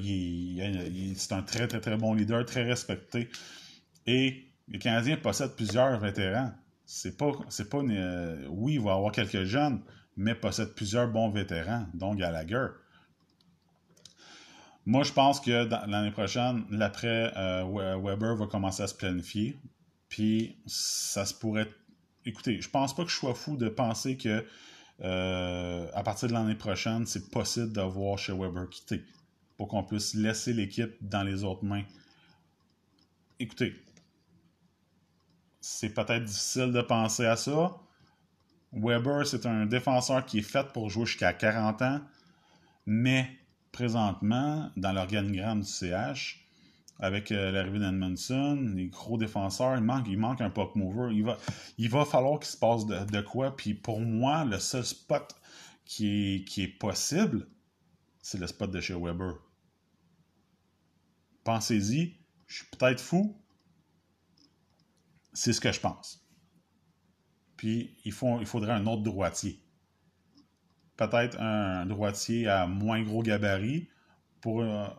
c'est 1.16 1.32
un 1.32 1.42
très, 1.42 1.68
très, 1.68 1.80
très 1.80 1.96
bon 1.96 2.14
leader, 2.14 2.44
très 2.44 2.64
respecté. 2.64 3.28
Et 4.06 4.44
les 4.68 4.78
Canadiens 4.78 5.16
possèdent 5.16 5.54
plusieurs 5.54 5.98
vétérans. 6.00 6.50
C'est 6.84 7.16
pas, 7.16 7.32
pas 7.32 7.78
euh, 7.78 8.46
oui, 8.50 8.74
il 8.74 8.80
va 8.80 8.90
y 8.90 8.94
avoir 8.94 9.12
quelques 9.12 9.44
jeunes, 9.44 9.80
mais 10.16 10.34
possèdent 10.34 10.74
plusieurs 10.74 11.08
bons 11.08 11.30
vétérans, 11.30 11.86
dont 11.94 12.14
Gallagher. 12.14 12.66
Moi, 14.84 15.04
je 15.04 15.12
pense 15.12 15.40
que 15.40 15.68
l'année 15.88 16.10
prochaine, 16.10 16.64
l'après 16.70 17.32
euh, 17.36 17.98
Weber 18.02 18.36
va 18.36 18.46
commencer 18.46 18.82
à 18.82 18.88
se 18.88 18.94
planifier. 18.94 19.56
Puis 20.08 20.56
ça 20.66 21.24
se 21.24 21.34
pourrait. 21.34 21.68
Écoutez, 22.24 22.60
je 22.60 22.68
pense 22.68 22.94
pas 22.94 23.04
que 23.04 23.10
je 23.10 23.16
sois 23.16 23.34
fou 23.34 23.56
de 23.56 23.68
penser 23.68 24.16
que 24.16 24.44
euh, 25.02 25.88
à 25.94 26.02
partir 26.02 26.28
de 26.28 26.34
l'année 26.34 26.54
prochaine, 26.54 27.06
c'est 27.06 27.30
possible 27.30 27.72
d'avoir 27.72 28.18
chez 28.18 28.32
Weber 28.32 28.68
quitter 28.68 29.02
pour 29.56 29.68
qu'on 29.68 29.82
puisse 29.84 30.14
laisser 30.14 30.52
l'équipe 30.52 30.92
dans 31.00 31.22
les 31.22 31.44
autres 31.44 31.64
mains. 31.64 31.84
Écoutez, 33.38 33.74
c'est 35.60 35.90
peut-être 35.90 36.24
difficile 36.24 36.72
de 36.72 36.82
penser 36.82 37.24
à 37.24 37.36
ça. 37.36 37.76
Weber, 38.72 39.26
c'est 39.26 39.46
un 39.46 39.66
défenseur 39.66 40.24
qui 40.24 40.38
est 40.38 40.42
fait 40.42 40.66
pour 40.72 40.90
jouer 40.90 41.06
jusqu'à 41.06 41.32
40 41.32 41.82
ans, 41.82 42.00
mais 42.86 43.28
présentement, 43.72 44.70
dans 44.76 44.92
l'organigramme 44.92 45.60
du 45.60 45.66
CH, 45.66 46.42
avec 46.98 47.32
euh, 47.32 47.50
l'arrivée 47.50 47.80
d'Edmondson, 47.80 48.74
les 48.76 48.86
gros 48.86 49.18
défenseurs, 49.18 49.76
il 49.76 49.82
manque, 49.82 50.06
il 50.08 50.18
manque 50.18 50.40
un 50.40 50.50
puck 50.50 50.76
mover. 50.76 51.12
Il 51.14 51.24
va, 51.24 51.38
il 51.78 51.88
va 51.88 52.04
falloir 52.04 52.38
qu'il 52.38 52.50
se 52.50 52.56
passe 52.56 52.86
de, 52.86 53.20
quoi. 53.22 53.56
Puis 53.56 53.74
pour 53.74 54.00
moi, 54.00 54.44
le 54.44 54.58
seul 54.60 54.84
spot 54.84 55.34
qui 55.84 56.06
est, 56.06 56.44
qui 56.44 56.62
est 56.62 56.68
possible, 56.68 57.48
c'est 58.20 58.38
le 58.38 58.46
spot 58.46 58.70
de 58.70 58.80
chez 58.80 58.94
Weber. 58.94 59.34
Pensez-y, 61.42 62.14
je 62.46 62.56
suis 62.56 62.66
peut-être 62.66 63.00
fou. 63.00 63.36
C'est 65.32 65.52
ce 65.52 65.60
que 65.60 65.72
je 65.72 65.80
pense. 65.80 66.24
Puis 67.56 67.96
il, 68.04 68.12
faut, 68.12 68.38
il 68.38 68.46
faudrait 68.46 68.72
un 68.72 68.86
autre 68.86 69.02
droitier 69.02 69.61
peut-être 71.08 71.40
un 71.40 71.86
droitier 71.86 72.48
à 72.48 72.66
moins 72.66 73.02
gros 73.02 73.22
gabarit. 73.22 73.88
Pour 74.40 74.62
un 74.62 74.92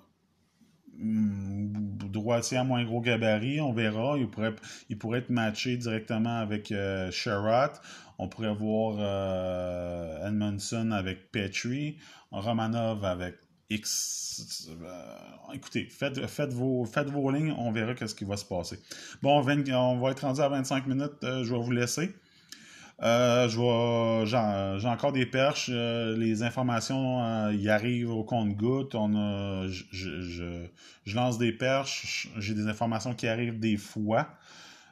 mm, 0.98 1.98
droitier 2.10 2.58
à 2.58 2.64
moins 2.64 2.84
gros 2.84 3.02
gabarit, 3.02 3.62
on 3.62 3.74
verra. 3.74 4.18
Il 4.18 4.30
pourrait, 4.30 4.56
il 4.90 4.98
pourrait 4.98 5.20
être 5.20 5.30
matché 5.30 5.78
directement 5.78 6.40
avec 6.40 6.72
euh, 6.72 7.12
On 8.20 8.28
pourrait 8.28 8.54
voir 8.54 8.96
euh, 9.00 10.28
Edmondson 10.28 10.92
avec 10.92 11.32
Petrie. 11.32 11.98
Romanov 12.34 13.06
avec 13.06 13.36
X. 13.70 14.70
Euh, 14.70 15.54
écoutez, 15.54 15.88
faites, 15.90 16.26
faites, 16.28 16.54
vos, 16.54 16.86
faites 16.86 17.10
vos 17.10 17.30
lignes, 17.32 17.54
on 17.58 17.72
verra 17.72 17.96
ce 17.96 18.16
qui 18.16 18.26
va 18.26 18.38
se 18.38 18.46
passer. 18.46 18.80
Bon, 19.22 19.40
on 19.40 20.00
va 20.00 20.12
être 20.12 20.22
rendu 20.22 20.42
à 20.42 20.50
25 20.50 20.88
minutes, 20.88 21.24
euh, 21.24 21.44
je 21.44 21.54
vais 21.54 21.62
vous 21.62 21.72
laisser. 21.72 22.14
Euh, 23.02 24.26
j'ai 24.26 24.88
encore 24.88 25.12
des 25.12 25.26
perches. 25.26 25.70
Euh, 25.72 26.16
les 26.16 26.44
informations 26.44 27.24
euh, 27.24 27.54
y 27.54 27.70
arrivent 27.70 28.12
au 28.12 28.24
compte-goutte. 28.24 28.96
On 28.96 29.68
je, 29.68 30.68
lance 31.14 31.38
des 31.38 31.52
perches. 31.52 32.30
J'ai 32.38 32.54
des 32.54 32.68
informations 32.68 33.14
qui 33.14 33.28
arrivent 33.28 33.60
des 33.60 33.78
fois. 33.78 34.30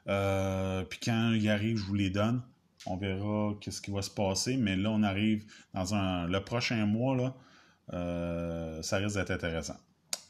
puis 0.06 1.00
quand 1.04 1.34
ils 1.34 1.50
arrivent, 1.50 1.78
je 1.78 1.84
vous 1.84 1.96
les 1.96 2.10
donne. 2.10 2.42
On 2.88 2.98
verra 2.98 3.54
qu'est-ce 3.62 3.82
qui 3.82 3.92
va 3.92 4.02
se 4.02 4.10
passer. 4.10 4.58
Mais 4.58 4.76
là, 4.76 4.90
on 4.90 5.04
arrive 5.04 5.46
dans 5.74 5.94
un, 5.94 6.28
le 6.28 6.44
prochain 6.44 6.86
mois. 6.86 7.16
Là, 7.16 8.82
ça 8.82 8.98
risque 8.98 9.16
d'être 9.16 9.32
intéressant. 9.32 9.78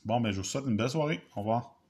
Bon, 0.03 0.19
ben, 0.19 0.31
je 0.31 0.37
vous 0.37 0.43
souhaite 0.43 0.65
une 0.67 0.77
belle 0.77 0.89
soirée. 0.89 1.21
Au 1.35 1.41
revoir. 1.41 1.80